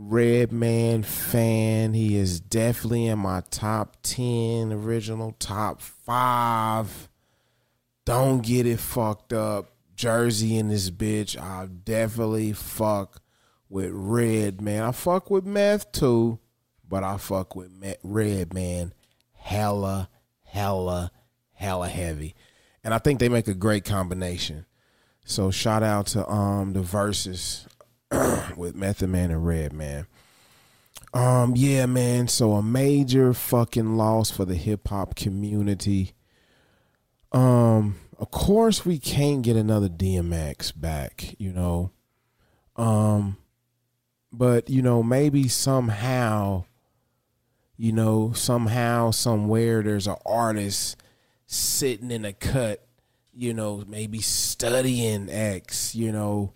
Redman 0.09 1.03
fan. 1.03 1.93
He 1.93 2.15
is 2.15 2.39
definitely 2.39 3.07
in 3.07 3.19
my 3.19 3.41
top 3.51 3.97
10, 4.03 4.71
original 4.73 5.35
top 5.39 5.81
5. 5.81 7.09
Don't 8.05 8.41
get 8.41 8.65
it 8.65 8.79
fucked 8.79 9.33
up. 9.33 9.69
Jersey 9.95 10.57
in 10.57 10.69
this 10.69 10.89
bitch. 10.89 11.39
I 11.39 11.67
definitely 11.67 12.53
fuck 12.53 13.21
with 13.69 13.91
Redman. 13.93 14.83
I 14.83 14.91
fuck 14.91 15.29
with 15.29 15.45
Meth 15.45 15.91
too, 15.91 16.39
but 16.87 17.03
I 17.03 17.17
fuck 17.17 17.55
with 17.55 17.71
Redman 18.03 18.93
hella, 19.33 20.09
hella, 20.43 21.11
hella 21.53 21.87
heavy. 21.87 22.35
and 22.83 22.93
I 22.93 22.97
think 22.97 23.19
they 23.19 23.29
make 23.29 23.47
a 23.47 23.53
great 23.53 23.85
combination. 23.85 24.65
So 25.25 25.51
shout 25.51 25.83
out 25.83 26.07
to 26.07 26.27
um 26.29 26.73
the 26.73 26.81
Verzuz 26.81 27.65
with 28.57 28.75
Method 28.75 29.09
Man 29.09 29.31
and 29.31 29.45
Redman. 29.45 30.07
Um, 31.13 31.53
yeah, 31.55 31.85
man. 31.85 32.27
So 32.27 32.53
a 32.53 32.63
major 32.63 33.33
fucking 33.33 33.97
loss 33.97 34.31
for 34.31 34.45
the 34.45 34.55
hip 34.55 34.87
hop 34.87 35.15
community. 35.15 36.13
Um, 37.31 37.95
of 38.19 38.31
course 38.31 38.85
we 38.85 38.99
can't 38.99 39.41
get 39.41 39.55
another 39.55 39.89
DMX 39.89 40.79
back, 40.79 41.35
you 41.39 41.51
know. 41.51 41.91
Um, 42.75 43.37
but 44.31 44.69
you 44.69 44.81
know, 44.81 45.03
maybe 45.03 45.47
somehow, 45.47 46.65
you 47.77 47.91
know, 47.91 48.33
somehow, 48.33 49.11
somewhere 49.11 49.83
there's 49.83 50.07
an 50.07 50.15
artist 50.25 50.97
sitting 51.45 52.11
in 52.11 52.25
a 52.25 52.33
cut, 52.33 52.85
you 53.35 53.53
know, 53.53 53.83
maybe 53.87 54.19
studying 54.19 55.29
X, 55.29 55.93
you 55.93 56.11
know, 56.11 56.53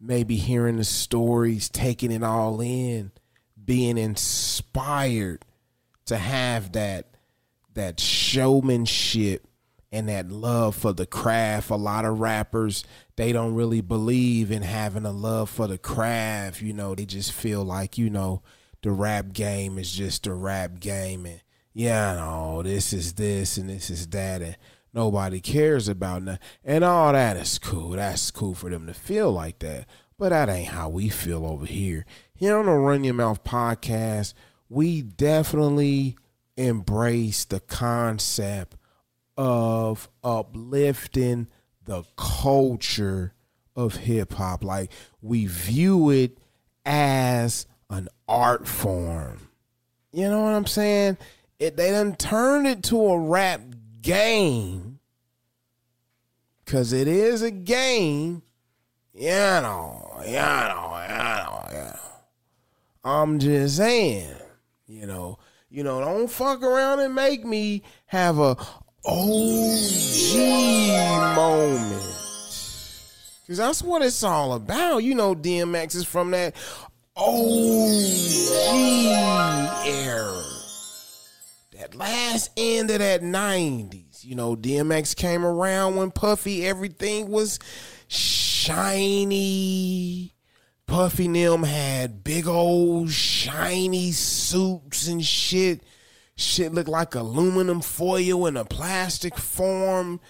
maybe 0.00 0.36
hearing 0.36 0.76
the 0.76 0.84
stories, 0.84 1.68
taking 1.68 2.10
it 2.10 2.22
all 2.22 2.60
in, 2.60 3.12
being 3.62 3.98
inspired 3.98 5.44
to 6.06 6.16
have 6.16 6.72
that 6.72 7.06
that 7.74 8.00
showmanship 8.00 9.46
and 9.92 10.08
that 10.08 10.28
love 10.28 10.74
for 10.74 10.92
the 10.92 11.06
craft. 11.06 11.70
A 11.70 11.76
lot 11.76 12.04
of 12.04 12.20
rappers, 12.20 12.84
they 13.16 13.32
don't 13.32 13.54
really 13.54 13.80
believe 13.80 14.50
in 14.50 14.62
having 14.62 15.04
a 15.04 15.12
love 15.12 15.50
for 15.50 15.66
the 15.66 15.78
craft. 15.78 16.62
You 16.62 16.72
know, 16.72 16.94
they 16.94 17.06
just 17.06 17.32
feel 17.32 17.64
like, 17.64 17.98
you 17.98 18.10
know, 18.10 18.42
the 18.82 18.90
rap 18.90 19.32
game 19.32 19.78
is 19.78 19.92
just 19.92 20.26
a 20.26 20.34
rap 20.34 20.80
game 20.80 21.26
and 21.26 21.42
yeah, 21.72 22.14
no, 22.14 22.62
this 22.62 22.92
is 22.92 23.12
this 23.14 23.56
and 23.56 23.70
this 23.70 23.90
is 23.90 24.08
that 24.08 24.42
and 24.42 24.56
nobody 24.92 25.40
cares 25.40 25.88
about 25.88 26.24
that. 26.26 26.42
And 26.64 26.84
all 26.84 27.12
that 27.12 27.36
is 27.36 27.58
cool. 27.58 27.90
That's 27.90 28.30
cool 28.30 28.54
for 28.54 28.70
them 28.70 28.86
to 28.86 28.94
feel 28.94 29.32
like 29.32 29.58
that. 29.60 29.86
But 30.18 30.30
that 30.30 30.48
ain't 30.48 30.68
how 30.68 30.88
we 30.88 31.08
feel 31.08 31.46
over 31.46 31.66
here. 31.66 32.04
Here 32.34 32.56
on 32.56 32.66
the 32.66 32.72
Run 32.72 33.04
Your 33.04 33.14
Mouth 33.14 33.42
podcast, 33.42 34.34
we 34.68 35.02
definitely 35.02 36.16
embrace 36.56 37.44
the 37.44 37.60
concept 37.60 38.76
of 39.36 40.08
uplifting 40.22 41.48
the 41.84 42.04
culture 42.16 43.32
of 43.74 43.96
hip 43.96 44.34
hop. 44.34 44.62
Like 44.62 44.92
we 45.22 45.46
view 45.46 46.10
it 46.10 46.38
as 46.84 47.66
an 47.88 48.08
art 48.28 48.68
form. 48.68 49.48
You 50.12 50.28
know 50.28 50.42
what 50.42 50.54
I'm 50.54 50.66
saying? 50.66 51.18
It 51.58 51.76
they 51.76 51.90
done 51.90 52.16
turned 52.16 52.66
it 52.66 52.82
to 52.84 53.06
a 53.06 53.18
rap 53.18 53.60
game. 54.02 54.98
Cause 56.66 56.92
it 56.92 57.08
is 57.08 57.42
a 57.42 57.50
game. 57.50 58.42
You 59.12 59.30
know, 59.30 60.22
you 60.24 60.32
know, 60.32 61.02
you 61.02 61.16
know, 61.16 61.64
you 61.70 61.78
know. 61.78 61.98
I'm 63.02 63.38
just 63.40 63.76
saying, 63.76 64.36
you 64.86 65.06
know, 65.06 65.38
you 65.68 65.82
know, 65.82 66.00
don't 66.00 66.28
fuck 66.30 66.62
around 66.62 67.00
and 67.00 67.14
make 67.14 67.44
me 67.44 67.82
have 68.06 68.38
a 68.38 68.56
OG 69.04 70.36
moment. 71.34 72.16
Cause 73.46 73.56
that's 73.56 73.82
what 73.82 74.02
it's 74.02 74.22
all 74.22 74.52
about. 74.52 74.98
You 74.98 75.16
know, 75.16 75.34
DMX 75.34 75.96
is 75.96 76.04
from 76.04 76.30
that 76.30 76.54
OG 77.16 77.26
era. 79.86 80.49
Last 81.94 82.50
end 82.56 82.90
of 82.90 82.98
that 82.98 83.22
90s. 83.22 84.24
You 84.24 84.34
know, 84.34 84.56
DMX 84.56 85.14
came 85.16 85.44
around 85.44 85.96
when 85.96 86.10
Puffy, 86.10 86.66
everything 86.66 87.28
was 87.28 87.58
shiny. 88.08 88.74
Puffy 90.86 91.28
them 91.28 91.62
had 91.62 92.24
big 92.24 92.48
old 92.48 93.10
shiny 93.10 94.12
suits 94.12 95.06
and 95.06 95.24
shit. 95.24 95.84
Shit 96.36 96.72
looked 96.74 96.88
like 96.88 97.14
aluminum 97.14 97.80
foil 97.80 98.46
in 98.46 98.56
a 98.56 98.64
plastic 98.64 99.36
form, 99.36 100.20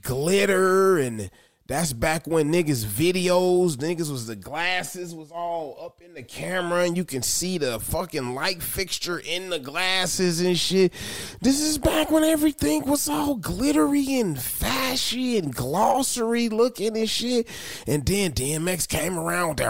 glitter, 0.00 0.98
and 0.98 1.30
that's 1.72 1.94
back 1.94 2.26
when 2.26 2.52
niggas 2.52 2.84
videos, 2.84 3.76
niggas 3.76 4.10
was 4.10 4.26
the 4.26 4.36
glasses 4.36 5.14
was 5.14 5.32
all 5.32 5.78
up 5.82 6.02
in 6.02 6.12
the 6.12 6.22
camera 6.22 6.84
and 6.84 6.96
you 6.98 7.04
can 7.04 7.22
see 7.22 7.56
the 7.56 7.80
fucking 7.80 8.34
light 8.34 8.62
fixture 8.62 9.18
in 9.18 9.48
the 9.48 9.58
glasses 9.58 10.42
and 10.42 10.58
shit. 10.58 10.92
This 11.40 11.62
is 11.62 11.78
back 11.78 12.10
when 12.10 12.24
everything 12.24 12.84
was 12.84 13.08
all 13.08 13.36
glittery 13.36 14.20
and 14.20 14.36
fashy 14.36 15.38
and 15.38 15.54
glossary 15.54 16.50
looking 16.50 16.94
and 16.96 17.08
shit. 17.08 17.48
And 17.86 18.04
then 18.04 18.32
DMX 18.32 18.86
came 18.86 19.18
around 19.18 19.60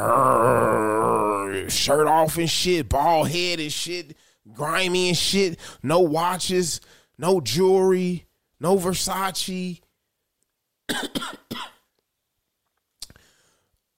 with 1.52 1.72
shirt 1.72 2.08
off 2.08 2.36
and 2.36 2.50
shit, 2.50 2.88
bald 2.88 3.28
head 3.28 3.60
and 3.60 3.72
shit, 3.72 4.16
grimy 4.52 5.08
and 5.08 5.16
shit, 5.16 5.56
no 5.84 6.00
watches, 6.00 6.80
no 7.16 7.40
jewelry, 7.40 8.26
no 8.58 8.76
Versace. 8.76 9.80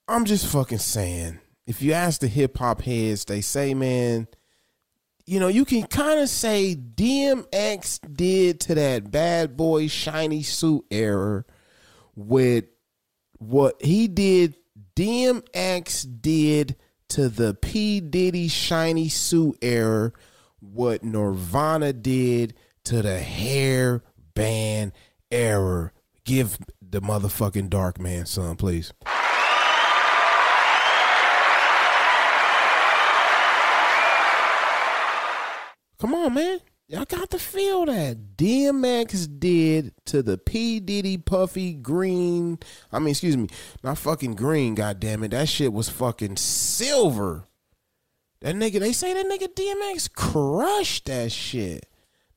I'm 0.07 0.25
just 0.25 0.45
fucking 0.47 0.79
saying. 0.79 1.39
If 1.65 1.81
you 1.81 1.93
ask 1.93 2.21
the 2.21 2.27
hip 2.27 2.57
hop 2.57 2.81
heads, 2.81 3.25
they 3.25 3.41
say, 3.41 3.73
man, 3.73 4.27
you 5.25 5.39
know, 5.39 5.47
you 5.47 5.65
can 5.65 5.83
kind 5.87 6.19
of 6.19 6.29
say 6.29 6.75
DMX 6.75 7.99
did 8.13 8.59
to 8.61 8.75
that 8.75 9.09
bad 9.09 9.57
boy 9.57 9.87
shiny 9.87 10.43
suit 10.43 10.85
error 10.91 11.45
with 12.15 12.65
what 13.39 13.81
he 13.81 14.07
did, 14.07 14.55
DMX 14.95 16.21
did 16.21 16.75
to 17.09 17.27
the 17.27 17.55
P. 17.55 17.99
Diddy 17.99 18.47
shiny 18.47 19.09
suit 19.09 19.57
error 19.61 20.13
what 20.59 21.03
Nirvana 21.03 21.93
did 21.93 22.53
to 22.85 23.01
the 23.01 23.19
hair 23.19 24.03
band 24.35 24.91
error. 25.31 25.93
Give 26.23 26.57
the 26.81 27.01
motherfucking 27.01 27.69
dark 27.69 27.99
man 27.99 28.25
some, 28.25 28.55
please. 28.55 28.93
Come 35.99 36.13
on, 36.13 36.33
man. 36.33 36.59
Y'all 36.87 37.05
got 37.05 37.31
to 37.31 37.39
feel 37.39 37.87
that. 37.87 38.37
DMX 38.37 39.39
did 39.39 39.91
to 40.05 40.21
the 40.21 40.37
P. 40.37 40.79
Diddy 40.79 41.17
Puffy 41.17 41.73
Green. 41.73 42.59
I 42.91 42.99
mean, 42.99 43.09
excuse 43.09 43.35
me, 43.35 43.47
not 43.83 43.97
fucking 43.97 44.35
green, 44.35 44.75
God 44.75 44.99
damn 44.99 45.23
it. 45.23 45.31
That 45.31 45.49
shit 45.49 45.73
was 45.73 45.89
fucking 45.89 46.37
silver. 46.37 47.47
That 48.41 48.53
nigga, 48.53 48.79
they 48.79 48.93
say 48.93 49.15
that 49.15 49.25
nigga 49.25 49.47
DMX 49.47 50.13
crushed 50.13 51.05
that 51.05 51.31
shit. 51.31 51.87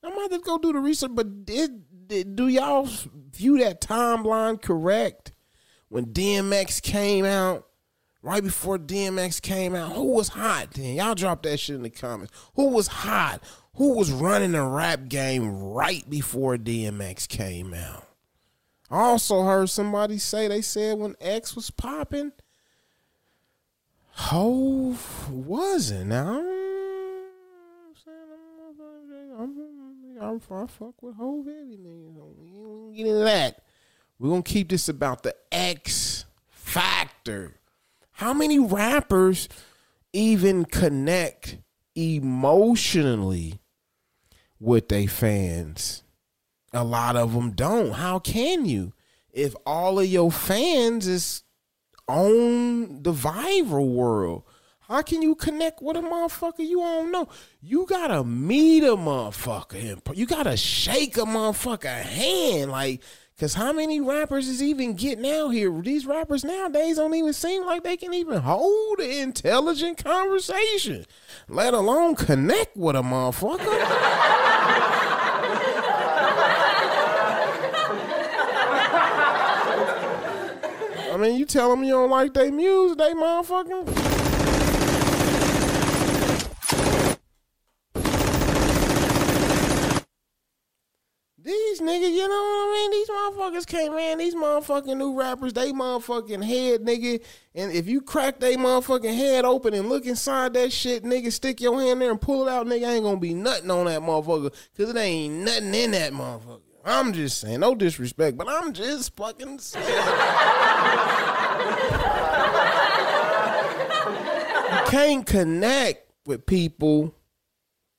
I 0.01 0.09
might 0.09 0.31
have 0.31 0.31
to 0.31 0.39
go 0.39 0.57
do 0.57 0.73
the 0.73 0.79
research, 0.79 1.11
but 1.13 1.45
did, 1.45 2.07
did 2.07 2.35
do 2.35 2.47
y'all 2.47 2.87
view 3.31 3.59
that 3.59 3.81
timeline 3.81 4.59
correct? 4.59 5.31
When 5.89 6.07
DMX 6.07 6.81
came 6.81 7.25
out, 7.25 7.68
right 8.21 8.43
before 8.43 8.77
DMX 8.77 9.41
came 9.41 9.75
out, 9.75 9.93
who 9.93 10.13
was 10.13 10.29
hot 10.29 10.71
then? 10.71 10.95
Y'all 10.95 11.15
drop 11.15 11.43
that 11.43 11.59
shit 11.59 11.75
in 11.75 11.83
the 11.83 11.89
comments. 11.89 12.33
Who 12.55 12.69
was 12.69 12.87
hot? 12.87 13.41
Who 13.75 13.95
was 13.95 14.11
running 14.11 14.51
the 14.51 14.63
rap 14.63 15.07
game 15.07 15.61
right 15.61 16.07
before 16.09 16.57
DMX 16.57 17.27
came 17.27 17.73
out? 17.73 18.05
I 18.91 18.99
also 18.99 19.43
heard 19.43 19.69
somebody 19.69 20.17
say 20.17 20.47
they 20.47 20.61
said 20.61 20.97
when 20.97 21.15
X 21.21 21.55
was 21.55 21.69
popping, 21.69 22.31
Hove 24.11 25.29
wasn't. 25.31 26.07
Now, 26.07 26.43
I'm, 30.21 30.41
I 30.51 30.65
fuck 30.67 31.01
with 31.01 31.15
Hove 31.15 31.45
heavy 31.45 31.77
niggas. 31.77 32.35
We 32.37 32.59
ain't 32.59 32.97
get 32.97 33.05
into 33.07 33.19
that. 33.23 33.63
We're 34.17 34.29
gonna 34.29 34.43
keep 34.43 34.69
this 34.69 34.89
about 34.89 35.23
the 35.23 35.35
X 35.51 36.25
factor. 36.49 37.58
How 38.19 38.33
many 38.33 38.59
rappers 38.59 39.47
even 40.11 40.65
connect 40.65 41.57
emotionally 41.95 43.61
with 44.59 44.89
their 44.89 45.07
fans? 45.07 46.03
A 46.73 46.83
lot 46.83 47.15
of 47.15 47.33
them 47.33 47.51
don't. 47.51 47.93
How 47.93 48.19
can 48.19 48.65
you? 48.65 48.91
If 49.31 49.55
all 49.65 50.01
of 50.01 50.05
your 50.07 50.33
fans 50.33 51.07
is 51.07 51.43
on 52.09 53.03
the 53.03 53.13
viral 53.13 53.93
world, 53.93 54.43
how 54.81 55.01
can 55.01 55.21
you 55.21 55.33
connect 55.33 55.81
with 55.81 55.95
a 55.95 56.01
motherfucker 56.01 56.67
you 56.67 56.79
don't 56.79 57.13
know? 57.13 57.29
You 57.61 57.85
gotta 57.85 58.25
meet 58.25 58.83
a 58.83 58.97
motherfucker. 58.97 60.01
You 60.13 60.25
gotta 60.25 60.57
shake 60.57 61.15
a 61.15 61.21
motherfucker 61.21 62.01
hand. 62.01 62.69
Like 62.69 63.01
Cause 63.39 63.53
how 63.53 63.71
many 63.71 64.01
rappers 64.01 64.49
is 64.49 64.61
even 64.61 64.95
getting 64.95 65.25
out 65.25 65.51
here? 65.51 65.71
These 65.81 66.05
rappers 66.05 66.43
nowadays 66.43 66.97
don't 66.97 67.13
even 67.15 67.31
seem 67.31 67.65
like 67.65 67.83
they 67.83 67.95
can 67.95 68.13
even 68.13 68.41
hold 68.41 68.99
an 68.99 69.09
intelligent 69.09 70.03
conversation, 70.03 71.05
let 71.47 71.73
alone 71.73 72.15
connect 72.15 72.75
with 72.75 72.97
a 72.97 73.01
motherfucker. 73.01 73.59
I 81.13 81.17
mean, 81.17 81.39
you 81.39 81.45
tell 81.45 81.69
them 81.69 81.85
you 81.85 81.93
don't 81.93 82.09
like 82.09 82.33
their 82.33 82.51
music, 82.51 82.97
they 82.97 83.13
motherfucking. 83.13 84.08
These 91.41 91.79
niggas, 91.79 92.11
you 92.11 92.27
know 92.27 92.27
what 92.27 92.67
I 92.67 92.71
mean? 92.73 92.91
These 92.91 93.09
motherfuckers 93.09 93.65
came 93.65 93.93
in, 93.93 94.17
these 94.17 94.35
motherfucking 94.35 94.97
new 94.97 95.17
rappers, 95.17 95.53
they 95.53 95.71
motherfucking 95.71 96.43
head, 96.43 96.81
nigga. 96.81 97.23
And 97.55 97.71
if 97.71 97.87
you 97.87 98.01
crack 98.01 98.41
they 98.41 98.57
motherfucking 98.57 99.15
head 99.15 99.45
open 99.45 99.73
and 99.73 99.87
look 99.87 100.05
inside 100.05 100.53
that 100.55 100.73
shit, 100.73 101.05
nigga, 101.05 101.31
stick 101.31 101.61
your 101.61 101.79
hand 101.79 102.01
there 102.01 102.11
and 102.11 102.19
pull 102.19 102.45
it 102.45 102.51
out, 102.51 102.67
nigga, 102.67 102.89
ain't 102.89 103.05
gonna 103.05 103.15
be 103.17 103.33
nothing 103.33 103.71
on 103.71 103.85
that 103.85 104.01
motherfucker. 104.01 104.53
Cause 104.75 104.89
it 104.89 104.97
ain't 104.97 105.45
nothing 105.45 105.73
in 105.73 105.91
that 105.91 106.11
motherfucker. 106.11 106.59
I'm 106.83 107.13
just 107.13 107.39
saying, 107.39 107.61
no 107.61 107.73
disrespect, 107.73 108.35
but 108.35 108.49
I'm 108.49 108.73
just 108.73 109.15
fucking 109.15 109.59
saying. 109.59 109.87
you 109.87 109.91
can't 114.87 115.25
connect 115.25 116.11
with 116.25 116.45
people 116.45 117.15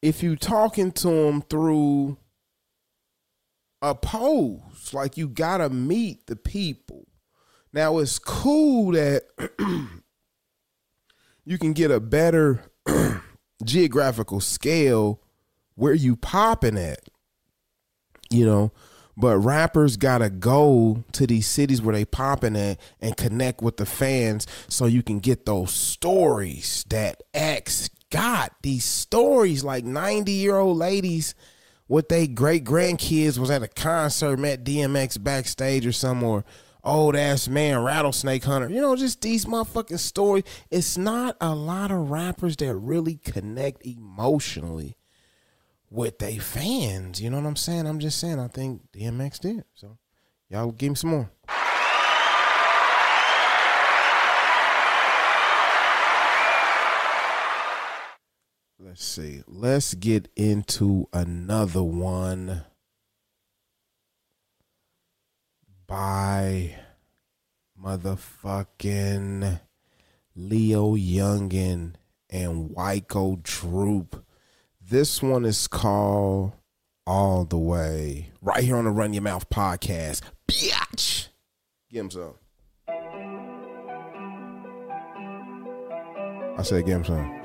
if 0.03 0.23
you 0.23 0.37
talking 0.37 0.93
to 0.93 1.09
them 1.09 1.41
through 1.41 2.19
a 3.83 3.95
pose. 3.95 4.93
Like 4.93 5.17
you 5.17 5.29
gotta 5.29 5.69
meet 5.71 6.27
the 6.27 6.37
people. 6.37 7.07
Now 7.73 7.99
it's 7.99 8.19
cool 8.19 8.93
that 8.93 9.25
you 11.45 11.59
can 11.59 11.73
get 11.73 11.91
a 11.91 12.01
better 12.01 12.63
geographical 13.65 14.41
scale 14.41 15.21
where 15.75 15.95
you 15.95 16.17
popping 16.17 16.79
at. 16.79 17.01
You 18.31 18.47
know, 18.47 18.73
but 19.17 19.39
rappers 19.39 19.97
gotta 19.97 20.31
go 20.31 21.05
to 21.13 21.27
these 21.27 21.47
cities 21.47 21.83
where 21.83 21.95
they 21.95 22.05
popping 22.05 22.57
at 22.57 22.79
and 23.01 23.17
connect 23.17 23.63
with 23.63 23.77
the 23.77 23.87
fans 23.87 24.47
so 24.69 24.87
you 24.87 25.03
can 25.03 25.19
get 25.19 25.47
those 25.47 25.73
stories 25.73 26.85
that 26.89 27.23
X 27.35 27.91
got. 28.11 28.53
These 28.63 28.85
stories 28.85 29.65
like 29.65 29.85
90 29.85 30.33
year 30.33 30.57
old 30.57 30.77
ladies 30.77 31.35
with 31.91 32.09
they 32.09 32.29
great 32.29 32.63
grandkids 32.65 33.37
was 33.37 33.51
at 33.51 33.65
a 33.65 33.69
concert, 33.69 34.39
met 34.39 34.63
DMX 34.63 35.21
backstage 35.23 35.85
or 35.85 35.91
some 35.91 36.23
or 36.23 36.45
old 36.85 37.17
ass 37.17 37.49
man 37.49 37.83
rattlesnake 37.83 38.45
hunter. 38.45 38.71
You 38.71 38.81
know, 38.81 38.95
just 38.95 39.21
these 39.21 39.45
motherfucking 39.45 39.99
stories. 39.99 40.45
It's 40.71 40.97
not 40.97 41.37
a 41.41 41.53
lot 41.53 41.91
of 41.91 42.09
rappers 42.09 42.57
that 42.59 42.75
really 42.77 43.17
connect 43.17 43.85
emotionally 43.85 44.97
with 45.91 46.21
they 46.21 46.39
fans. 46.39 47.21
You 47.21 47.29
know 47.29 47.39
what 47.41 47.47
I'm 47.47 47.57
saying? 47.57 47.89
I'm 47.89 47.99
just 47.99 48.21
saying 48.21 48.39
I 48.39 48.47
think 48.47 48.83
DMX 48.93 49.41
did. 49.41 49.65
So 49.75 49.99
y'all 50.49 50.71
give 50.71 50.91
me 50.91 50.95
some 50.95 51.11
more. 51.11 51.31
Let's 58.91 59.05
see. 59.05 59.45
Let's 59.47 59.95
get 59.95 60.29
into 60.35 61.07
another 61.13 61.85
one 61.85 62.65
by 65.87 66.75
motherfucking 67.81 69.61
Leo 70.35 70.97
Youngin 70.97 71.93
and 72.31 72.71
Wyco 72.71 73.41
Droop. 73.41 74.25
This 74.81 75.23
one 75.23 75.45
is 75.45 75.69
called 75.69 76.55
All 77.07 77.45
the 77.45 77.59
Way. 77.59 78.33
Right 78.43 78.65
here 78.65 78.75
on 78.77 78.87
the 78.87 78.91
Run 78.91 79.13
Your 79.13 79.23
Mouth 79.23 79.49
podcast. 79.51 80.23
Biatch. 80.49 81.29
Give 81.89 82.07
him 82.07 82.11
some. 82.11 82.35
I 86.59 86.63
said, 86.65 86.85
give 86.87 86.97
him 86.97 87.05
some. 87.05 87.41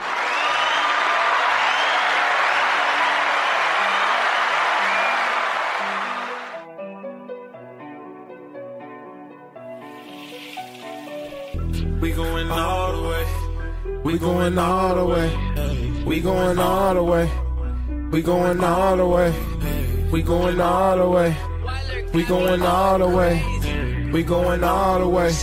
We 12.06 12.12
going 12.12 12.52
all 12.52 13.02
the 13.02 13.10
way. 13.10 14.02
We 14.04 14.20
going 14.20 14.60
all 14.60 14.94
the 14.94 15.06
way. 15.06 16.04
We 16.06 16.22
going 16.22 16.60
all 16.60 16.94
the 16.94 17.04
way. 17.04 17.32
We 18.12 18.22
going 18.22 18.64
all 18.64 18.96
the 18.96 19.08
way. 19.08 19.34
We 20.12 20.22
going 20.22 20.62
all 20.62 20.98
the 20.98 21.10
way. 21.10 21.36
We 22.14 22.24
going 22.24 22.62
all 22.62 23.00
the 23.00 23.10
way. 23.10 24.12
We 24.12 24.22
going 24.22 24.64
all 24.64 25.00
the 25.00 25.10
way. 25.10 25.34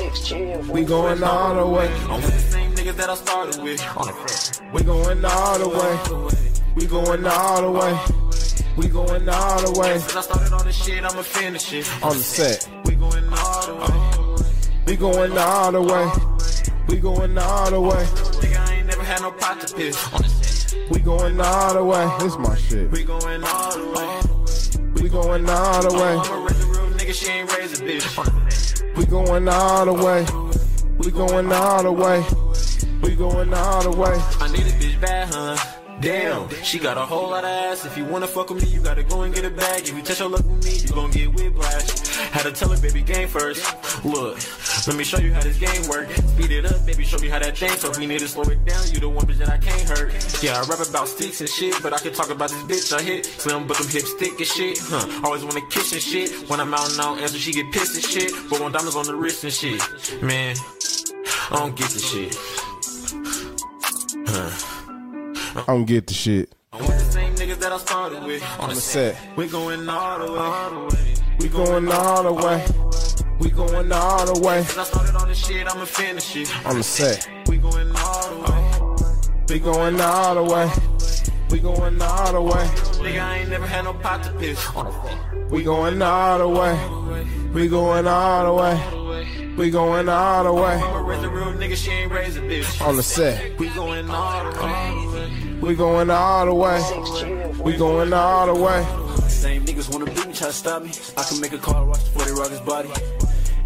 We 0.70 0.84
going 0.84 1.24
all 1.24 1.56
the 1.56 1.66
way. 1.66 1.88
I'm 2.08 2.22
with 2.22 2.32
the 2.32 2.38
same 2.38 2.72
niggas 2.76 2.94
that 2.94 3.10
I 3.10 3.14
started 3.16 3.60
with. 3.60 3.80
We 4.72 4.84
going 4.84 5.24
all 5.24 5.58
the 5.58 5.68
way. 5.68 6.44
We 6.76 6.86
going 6.86 7.26
all 7.26 7.62
the 7.62 7.70
way. 7.72 7.98
We 8.76 8.86
going 8.86 9.28
all 9.28 9.62
the 9.62 9.80
way. 9.80 9.98
Since 9.98 10.16
I 10.16 10.20
started 10.20 10.52
all 10.52 10.62
this 10.62 10.84
shit, 10.84 11.02
I'ma 11.02 11.22
finish 11.22 11.72
it. 11.72 11.90
On 12.04 12.16
the 12.16 12.22
set. 12.22 12.68
We 12.84 12.94
going 12.94 13.28
all 13.32 13.66
the 13.66 13.74
way. 13.74 14.44
We 14.86 14.96
going 14.96 15.36
all 15.36 15.72
the 15.72 15.82
way. 15.82 16.31
We 16.88 16.96
going 16.98 17.38
all 17.38 17.70
the 17.70 17.80
way. 17.80 18.04
Nigga, 18.40 18.68
I 18.68 18.74
ain't 18.74 18.86
never 18.86 19.02
had 19.02 19.20
no 19.22 19.32
pot 19.32 19.60
to 19.60 19.74
piss. 19.74 20.74
We 20.90 21.00
going 21.00 21.40
all 21.40 21.74
the 21.74 21.84
way. 21.84 22.10
This 22.20 22.38
my 22.38 22.56
shit. 22.56 22.90
We 22.90 23.04
going 23.04 23.44
all 23.44 23.72
the 23.78 23.88
way. 23.96 25.02
We 25.02 25.08
going 25.08 25.48
all 25.48 25.82
the 25.82 25.94
way. 25.94 26.16
I'ma 26.16 26.34
a 26.34 26.44
real 26.44 26.90
nigga, 26.98 27.14
she 27.14 27.30
ain't 27.30 27.56
raise 27.56 27.80
a 27.80 27.84
bitch. 27.84 28.96
We 28.96 29.06
going 29.06 29.48
all 29.48 29.86
the 29.86 29.92
way. 29.92 30.26
We 30.98 31.10
going 31.10 31.52
all 31.52 31.82
the 31.82 31.92
way. 31.92 32.24
We 33.02 33.16
going 33.16 33.52
all 33.54 33.82
the 33.82 33.90
way. 33.90 34.16
I 34.40 34.52
need 34.52 34.66
a 34.66 34.70
bitch 34.70 35.00
bad, 35.00 35.32
huh? 35.32 35.56
Damn, 36.00 36.48
she 36.64 36.78
got 36.78 36.96
a 36.98 37.02
whole 37.02 37.30
lot 37.30 37.44
of 37.44 37.50
ass. 37.50 37.84
If 37.84 37.96
you 37.96 38.04
wanna 38.04 38.26
fuck 38.26 38.50
with 38.50 38.62
me, 38.62 38.68
you 38.70 38.80
gotta 38.80 39.04
go 39.04 39.22
and 39.22 39.32
get 39.34 39.44
a 39.44 39.50
bag. 39.50 39.82
If 39.82 39.94
you 39.94 40.02
touch 40.02 40.18
her 40.18 40.26
luck 40.26 40.44
with 40.44 40.64
me, 40.64 40.76
you 40.78 40.88
gon' 40.88 41.10
get 41.10 41.32
whiplash. 41.32 42.01
Had 42.32 42.42
to 42.42 42.52
tell 42.52 42.68
her, 42.68 42.80
baby, 42.80 43.02
game 43.02 43.28
first. 43.28 43.62
Look, 44.04 44.38
let 44.86 44.96
me 44.96 45.04
show 45.04 45.18
you 45.18 45.32
how 45.32 45.40
this 45.40 45.58
game 45.58 45.88
work. 45.88 46.10
Speed 46.10 46.50
it 46.50 46.66
up, 46.66 46.84
baby, 46.86 47.04
show 47.04 47.18
me 47.18 47.28
how 47.28 47.38
that 47.38 47.56
thing. 47.56 47.70
So 47.70 47.90
if 47.90 47.98
we 47.98 48.06
need 48.06 48.20
to 48.20 48.28
slow 48.28 48.44
it 48.44 48.64
down, 48.64 48.82
you 48.90 49.00
the 49.00 49.08
one 49.08 49.26
bitch 49.26 49.38
that 49.38 49.48
I 49.48 49.58
can't 49.58 49.88
hurt. 49.88 50.12
Yeah, 50.42 50.60
I 50.60 50.64
rap 50.64 50.86
about 50.86 51.08
sticks 51.08 51.40
and 51.40 51.48
shit, 51.48 51.74
but 51.82 51.92
I 51.92 51.98
can 51.98 52.12
talk 52.12 52.30
about 52.30 52.50
this 52.50 52.62
bitch 52.62 52.96
I 52.96 53.02
hit. 53.02 53.26
Slim, 53.26 53.66
but 53.66 53.76
them 53.78 53.88
hips 53.88 54.12
thick 54.14 54.38
and 54.38 54.46
shit. 54.46 54.78
Huh, 54.82 55.20
always 55.24 55.44
wanna 55.44 55.60
kiss 55.70 55.92
and 55.92 56.02
shit. 56.02 56.30
When 56.48 56.60
I'm 56.60 56.72
out 56.74 56.90
and 56.90 57.00
out, 57.00 57.18
answer, 57.18 57.38
she 57.38 57.52
get 57.52 57.72
pissed 57.72 57.94
and 57.94 58.04
shit. 58.04 58.32
But 58.50 58.60
when 58.60 58.72
diamonds 58.72 58.96
on 58.96 59.06
the 59.06 59.14
wrist 59.14 59.44
and 59.44 59.52
shit. 59.52 59.80
Man, 60.22 60.56
I 61.50 61.56
don't 61.56 61.76
get 61.76 61.90
the 61.90 61.98
shit. 61.98 62.36
I 65.54 65.64
don't 65.66 65.84
get 65.84 66.06
the 66.06 66.14
shit. 66.14 66.54
That 67.72 67.80
I 67.80 67.84
started 67.84 68.24
with. 68.24 68.42
On 68.60 68.68
the 68.68 68.74
set. 68.76 69.16
We 69.36 69.46
going 69.46 69.88
all 69.88 70.18
the 70.18 70.32
way. 70.32 70.38
The. 70.38 71.24
We 71.40 71.48
going 71.48 71.88
all 71.88 72.22
the 72.22 72.32
way. 72.32 72.64
We 73.40 73.50
going 73.50 73.92
all 73.92 74.34
the 74.34 74.40
way. 74.46 74.62
Since 74.62 74.78
I 74.78 74.84
started 74.84 75.14
all 75.16 75.26
this 75.26 75.46
shit, 75.46 75.66
I'ma 75.66 75.84
finish 75.84 76.36
it. 76.36 76.66
On 76.66 76.76
the 76.76 76.82
set. 76.82 77.28
We 77.48 77.56
going 77.56 77.92
all 77.96 78.30
the 78.30 78.52
way. 78.52 79.44
We 79.48 79.58
going 79.58 80.00
all 80.00 80.34
the 80.34 80.42
way. 80.42 80.70
We 81.50 81.58
going 81.60 82.00
all 82.00 82.32
the 82.32 82.40
way. 82.40 82.64
Nigga, 83.02 83.22
I 83.22 83.38
ain't 83.38 83.50
never 83.50 83.66
had 83.66 83.84
no 83.84 83.94
pot 83.94 84.22
to 84.24 84.32
piss. 84.32 84.60
We 85.50 85.62
going 85.62 86.00
all 86.02 86.38
the 86.38 86.48
way. 86.48 86.74
We 87.52 87.68
going 87.68 88.06
all 88.06 88.44
the 88.44 88.62
way. 88.62 89.54
We 89.56 89.70
going 89.70 90.08
all 90.08 90.44
the 90.44 90.52
way. 90.52 90.74
I'ma 90.76 91.06
raise 91.06 91.22
a 91.22 91.28
real 91.28 91.52
nigga, 91.52 91.76
she 91.76 91.90
ain't 91.90 92.10
raise 92.10 92.36
a 92.36 92.40
bitch. 92.40 92.80
On 92.80 92.96
the 92.96 93.02
set. 93.02 93.58
We 93.58 93.68
going 93.70 94.08
all 94.08 94.50
the 94.50 94.64
way. 94.64 95.60
We 95.60 95.74
going 95.74 96.10
all 96.10 96.46
the 96.46 96.54
way. 96.54 96.80
We 97.64 97.76
going 97.76 98.12
all 98.12 98.52
the 98.52 98.60
way. 98.60 99.28
Same 99.28 99.64
niggas 99.64 99.92
wanna 99.92 100.06
beat 100.06 100.26
me, 100.26 100.32
try 100.34 100.48
to 100.48 100.52
stop 100.52 100.82
me. 100.82 100.90
I 101.16 101.22
can 101.22 101.40
make 101.40 101.52
a 101.52 101.58
call, 101.58 101.86
watch 101.86 102.02
the 102.04 102.10
40 102.10 102.32
rock 102.32 102.50
his 102.50 102.60
body. 102.60 102.88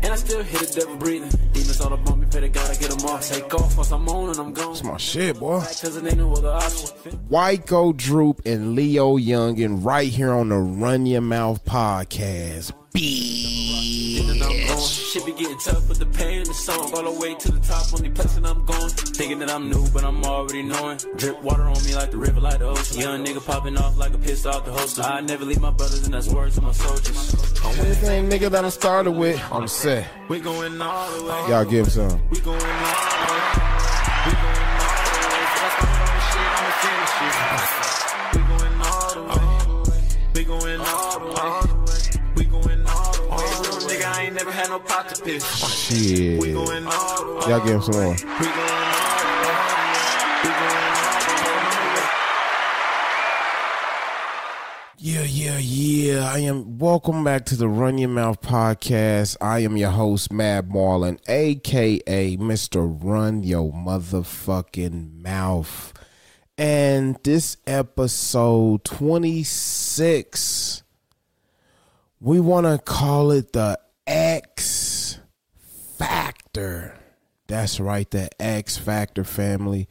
And 0.03 0.13
I 0.13 0.17
still 0.17 0.43
hit 0.43 0.61
the 0.61 0.81
devil 0.81 0.97
breathing. 0.97 1.31
Demons 1.53 1.81
all 1.81 1.93
up 1.93 2.11
on 2.11 2.21
me, 2.21 2.27
pray 2.31 2.43
to 2.43 2.49
God 2.49 2.71
I 2.71 2.75
get 2.75 2.91
them 2.91 3.05
off. 3.09 3.29
Take 3.29 3.53
off 3.55 3.77
once 3.77 3.91
I'm 3.91 4.09
on 4.09 4.31
and 4.31 4.39
I'm 4.39 4.53
gone. 4.53 4.75
That's 4.75 4.85
my 4.85 4.97
shit, 4.99 5.39
boy. 5.39 5.61
Cause 5.61 5.97
it 5.97 6.05
ain't 6.05 6.19
no 6.19 6.33
other. 6.33 6.53
Wyco 7.31 7.97
Droop 7.97 8.43
and 8.45 8.75
Leo 8.75 9.17
Youngin 9.17 9.85
right 9.85 10.09
here 10.09 10.31
on 10.31 10.51
the 10.51 10.59
Run 10.59 11.07
Your 11.07 11.23
Mouth 11.23 11.65
podcast. 11.65 12.73
And 12.97 14.43
I'm 14.43 14.69
gone. 14.69 14.81
Shit 14.81 15.27
be 15.27 15.33
getting 15.33 15.59
tough 15.59 15.87
with 15.87 15.99
the 15.99 16.07
pain 16.07 16.39
in 16.39 16.45
the 16.45 16.55
song. 16.55 16.91
All 16.95 17.03
the 17.03 17.21
way 17.21 17.35
to 17.35 17.53
the 17.53 17.61
top, 17.61 17.93
only 17.93 18.09
place 18.09 18.35
that 18.35 18.47
I'm 18.47 18.65
going. 18.65 18.89
Thinking 18.89 19.39
that 19.41 19.51
I'm 19.51 19.69
new, 19.69 19.87
but 19.91 20.03
I'm 20.03 20.25
already 20.25 20.63
knowing. 20.63 20.99
Drip 21.17 21.43
water 21.43 21.65
on 21.65 21.85
me 21.85 21.95
like 21.95 22.11
the 22.11 22.17
river, 22.17 22.41
like 22.41 22.59
the 22.59 22.65
ocean. 22.65 23.01
Young 23.01 23.23
nigga 23.23 23.45
popping 23.45 23.77
off 23.77 23.99
like 23.99 24.15
a 24.15 24.19
piss 24.19 24.47
off 24.47 24.65
the 24.65 24.73
host. 24.73 24.99
I 24.99 25.21
never 25.21 25.45
leave 25.45 25.61
my 25.61 25.71
brothers, 25.71 26.07
and 26.07 26.15
that's 26.15 26.29
words 26.29 26.55
to 26.55 26.63
my 26.63 26.73
soldiers. 26.73 27.35
I'm 27.63 27.77
the 27.77 27.95
same 27.97 28.31
nigga 28.31 28.49
that 28.51 28.65
I 28.65 28.71
started 28.71 29.11
with 29.11 29.39
I'm 29.53 29.69
set. 29.69 30.07
We 30.29 30.41
going 30.41 30.81
all 30.81 31.11
the 31.19 31.25
way. 31.25 31.49
Y'all 31.51 31.67
give 31.67 31.93
some. 31.93 32.19
We 32.31 32.41
going 32.41 32.57
all 32.57 32.65
the 32.65 32.73
way. 33.29 33.41
We 34.25 34.33
going 34.41 34.57
all 34.81 35.05
the 35.13 35.29
way. 35.29 35.45
Since 35.53 35.61
I 35.61 35.69
started 35.77 36.01
all 36.01 36.17
this 36.17 36.33
shit, 36.33 36.49
I'ma 36.57 36.73
finish 36.81 37.15
it. 37.21 38.33
We 38.33 38.41
going 38.57 38.77
all 38.81 39.11
the 39.13 39.21
way. 39.91 40.01
We 40.35 40.45
going 40.45 40.81
all 40.81 41.19
the 41.21 41.27
way. 41.27 41.76
Had 44.57 44.71
no 44.71 44.79
no 44.79 44.85
pot 44.85 45.07
to 45.11 45.23
piss. 45.23 45.45
Shit. 45.69 46.41
We 46.41 46.55
going 46.55 46.87
all 46.87 47.25
the 47.27 47.35
way. 47.35 47.41
Y'all 47.47 47.61
give 47.61 47.75
him 47.75 47.83
some 47.83 47.95
more. 47.95 48.15
We 48.15 48.17
going 48.17 48.25
all 48.25 49.19
the 49.19 49.27
way. 49.27 49.53
We 50.43 50.49
going 50.49 50.71
all 50.71 50.97
the 50.97 51.93
way. 51.93 52.09
Yeah, 54.97 55.25
yeah, 55.25 55.59
yeah. 55.59 56.33
I 56.33 56.39
am 56.39 56.79
welcome 56.79 57.23
back 57.23 57.45
to 57.47 57.57
the 57.57 57.69
Run 57.69 57.99
Your 57.99 58.09
Mouth 58.09 58.41
podcast. 58.41 59.37
I 59.43 59.59
am 59.59 59.77
your 59.77 59.91
host, 59.91 60.33
Mad 60.33 60.71
Marlin, 60.71 61.21
aka 61.29 62.39
Mr. 62.39 62.99
Run 63.05 63.43
Your 63.43 63.71
Motherfucking 63.71 65.23
Mouth. 65.23 65.93
And 66.57 67.19
this 67.23 67.59
episode 67.67 68.85
26, 68.85 70.83
we 72.21 72.41
want 72.41 72.65
to 72.65 72.79
call 72.79 73.31
it 73.31 73.53
the 73.53 73.79
X 74.07 75.19
Factor. 75.99 76.99
That's 77.47 77.81
right, 77.81 78.11
the 78.11 78.29
X 78.41 78.77
Factor 78.77 79.25
family. 79.25 79.89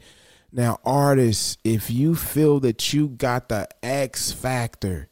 Now, 0.52 0.78
artists, 0.84 1.58
if 1.64 1.90
you 1.90 2.14
feel 2.14 2.60
that 2.60 2.92
you 2.92 3.08
got 3.08 3.48
the 3.48 3.68
X 3.82 4.32
factor, 4.32 5.08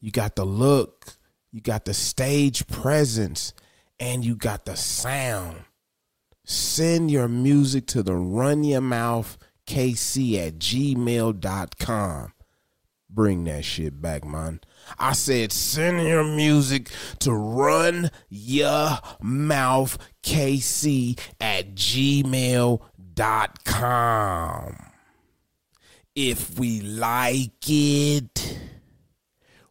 you 0.00 0.10
got 0.10 0.36
the 0.36 0.44
look, 0.44 1.18
you 1.50 1.60
got 1.60 1.84
the 1.84 1.94
stage 1.94 2.66
presence, 2.66 3.52
and 4.00 4.24
you 4.24 4.36
got 4.36 4.64
the 4.64 4.76
sound, 4.76 5.64
send 6.44 7.10
your 7.10 7.28
music 7.28 7.86
to 7.88 8.02
the 8.02 8.14
Run 8.14 8.64
Your 8.64 8.80
Mouth 8.80 9.36
KC 9.66 10.46
at 10.46 10.58
gmail.com. 10.58 12.32
Bring 13.10 13.44
that 13.44 13.64
shit 13.64 14.00
back, 14.00 14.24
man. 14.24 14.60
I 14.98 15.12
said 15.12 15.52
send 15.52 16.02
your 16.06 16.24
music 16.24 16.90
to 17.20 17.32
run 17.32 18.10
your 18.28 18.98
mouth 19.20 19.98
KC 20.22 21.18
at 21.40 21.74
gmail.com. 21.74 22.88
If 26.14 26.58
we 26.58 26.80
like 26.80 27.68
it, 27.68 28.58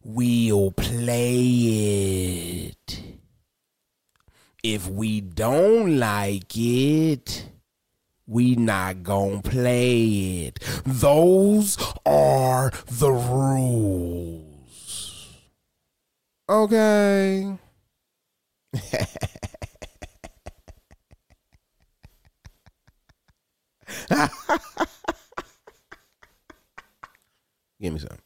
we'll 0.04 0.72
play 0.72 1.44
it. 2.70 3.02
If 4.64 4.88
we 4.90 5.22
don't 5.22 6.00
like 6.00 6.52
it, 6.56 7.50
we 8.26 8.56
not 8.56 9.04
gonna 9.04 9.42
play 9.42 10.48
it. 10.48 10.60
Those 10.86 11.78
are 12.06 12.72
the 12.88 13.12
rules. 13.12 14.47
Okay. 16.50 17.58
Give 27.80 27.94
me 27.94 28.00
some. 28.00 28.18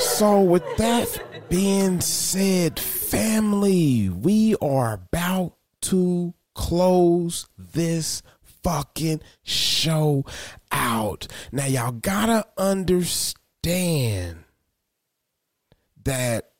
So, 0.00 0.40
with 0.40 0.64
that 0.76 1.22
being 1.48 2.00
said, 2.00 2.78
family, 2.78 4.08
we 4.10 4.56
are 4.60 4.94
about 4.94 5.54
to 5.82 6.34
close 6.54 7.46
this 7.56 8.22
fucking 8.62 9.20
show 9.42 10.24
out. 10.70 11.26
Now, 11.52 11.66
y'all 11.66 11.92
gotta 11.92 12.46
understand 12.56 14.44
that, 16.04 16.52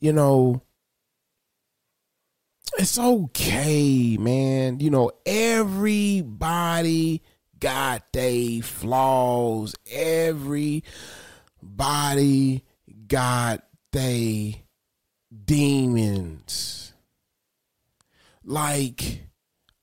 you 0.00 0.12
know, 0.12 0.62
it's 2.78 2.98
okay, 2.98 4.16
man. 4.18 4.80
You 4.80 4.90
know, 4.90 5.10
everybody 5.26 7.22
got 7.58 8.12
they 8.12 8.60
flaws. 8.60 9.74
Everybody 9.90 10.82
got 13.08 13.64
they 13.92 14.62
demons. 15.44 16.89
Like, 18.50 19.28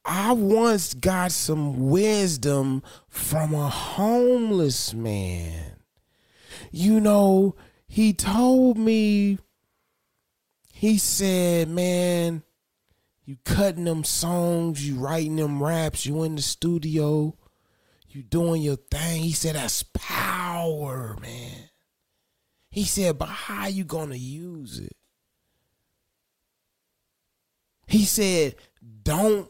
I 0.04 0.34
once 0.34 0.94
got 0.94 1.32
some 1.32 1.90
wisdom 1.90 2.84
from 3.08 3.54
a 3.54 3.70
homeless 3.70 4.94
man. 4.94 5.78
You 6.70 7.00
know, 7.00 7.56
he 7.88 8.12
told 8.12 8.78
me, 8.78 9.40
he 10.74 10.98
said, 10.98 11.70
man, 11.70 12.44
you 13.24 13.38
cutting 13.46 13.86
them 13.86 14.04
songs, 14.04 14.86
you 14.86 15.00
writing 15.00 15.38
them 15.38 15.64
raps, 15.64 16.06
you 16.06 16.24
in 16.24 16.36
the 16.36 16.42
studio, 16.42 17.38
you 18.10 18.22
doing 18.22 18.62
your 18.62 18.76
thing. 18.76 19.22
He 19.24 19.32
said 19.32 19.56
that's 19.56 19.84
power, 19.94 21.16
man. 21.22 21.70
He 22.70 22.84
said, 22.84 23.18
but 23.18 23.30
how 23.30 23.68
you 23.68 23.86
gonna 23.86 24.16
use 24.16 24.78
it? 24.78 24.98
He 27.88 28.04
said, 28.06 28.56
don't 29.04 29.50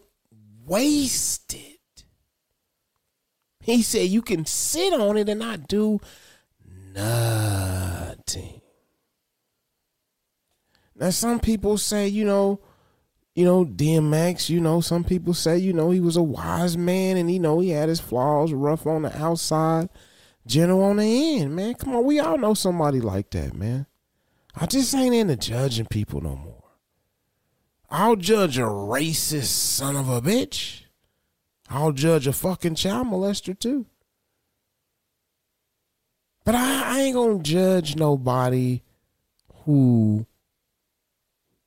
waste 0.65 1.53
it. 1.53 2.03
He 3.61 3.81
said 3.81 4.07
you 4.09 4.21
can 4.21 4.45
sit 4.45 4.93
on 4.93 5.17
it 5.17 5.27
and 5.27 5.39
not 5.39 5.67
do 5.67 5.99
nothing. 6.93 8.61
Now 10.95 11.09
some 11.09 11.39
people 11.39 11.77
say, 11.77 12.07
you 12.07 12.23
know, 12.25 12.61
you 13.35 13.45
know, 13.45 13.65
DMX, 13.65 14.49
you 14.49 14.59
know, 14.59 14.81
some 14.81 15.03
people 15.03 15.33
say, 15.33 15.57
you 15.57 15.73
know, 15.73 15.91
he 15.91 15.99
was 15.99 16.17
a 16.17 16.23
wise 16.23 16.75
man 16.75 17.17
and, 17.17 17.31
you 17.31 17.39
know, 17.39 17.59
he 17.59 17.69
had 17.69 17.89
his 17.89 17.99
flaws, 17.99 18.51
rough 18.51 18.88
on 18.88 19.03
the 19.03 19.15
outside, 19.15 19.89
gentle 20.47 20.83
on 20.83 20.97
the 20.97 21.39
end, 21.41 21.55
man. 21.55 21.75
Come 21.75 21.95
on, 21.95 22.03
we 22.03 22.19
all 22.19 22.38
know 22.38 22.55
somebody 22.55 22.99
like 22.99 23.29
that, 23.31 23.53
man. 23.53 23.85
I 24.55 24.65
just 24.65 24.95
ain't 24.95 25.13
into 25.13 25.35
judging 25.35 25.85
people 25.85 26.21
no 26.21 26.35
more. 26.35 26.66
I'll 27.89 28.15
judge 28.15 28.57
a 28.57 28.63
racist 28.63 29.45
son 29.45 29.95
of 29.95 30.09
a 30.09 30.21
bitch. 30.21 30.81
I'll 31.69 31.91
judge 31.91 32.27
a 32.27 32.33
fucking 32.33 32.75
child 32.75 33.07
molester 33.07 33.57
too. 33.57 33.85
But 36.43 36.55
I, 36.55 36.97
I 36.97 36.99
ain't 37.01 37.15
gonna 37.15 37.43
judge 37.43 37.95
nobody 37.95 38.81
who 39.65 40.25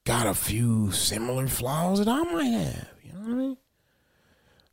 got 0.04 0.26
a 0.26 0.34
few 0.34 0.90
similar 0.92 1.46
flaws 1.46 1.98
that 1.98 2.08
I 2.08 2.22
might 2.22 2.44
have. 2.44 2.88
You 3.02 3.12
know 3.12 3.20
what 3.20 3.30
I 3.30 3.34
mean? 3.34 3.56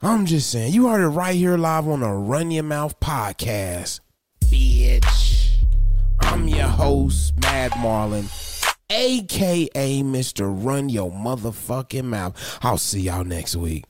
I'm 0.02 0.26
just 0.26 0.50
saying, 0.50 0.74
you 0.74 0.88
heard 0.88 1.04
it 1.04 1.10
right 1.10 1.36
here 1.36 1.58
live 1.58 1.88
on 1.88 2.02
the 2.02 2.10
Run 2.10 2.52
Your 2.52 2.64
Mouth 2.64 3.00
podcast, 3.00 4.00
bitch. 4.46 5.66
I'm 6.22 6.48
your 6.48 6.68
host, 6.68 7.34
Mad 7.42 7.72
Marlin, 7.80 8.26
aka 8.90 10.02
Mr. 10.04 10.66
Run 10.66 10.90
Your 10.90 11.12
Motherfucking 11.12 12.06
Mouth. 12.06 12.60
I'll 12.62 12.78
see 12.78 13.02
y'all 13.02 13.24
next 13.24 13.56
week. 13.56 13.86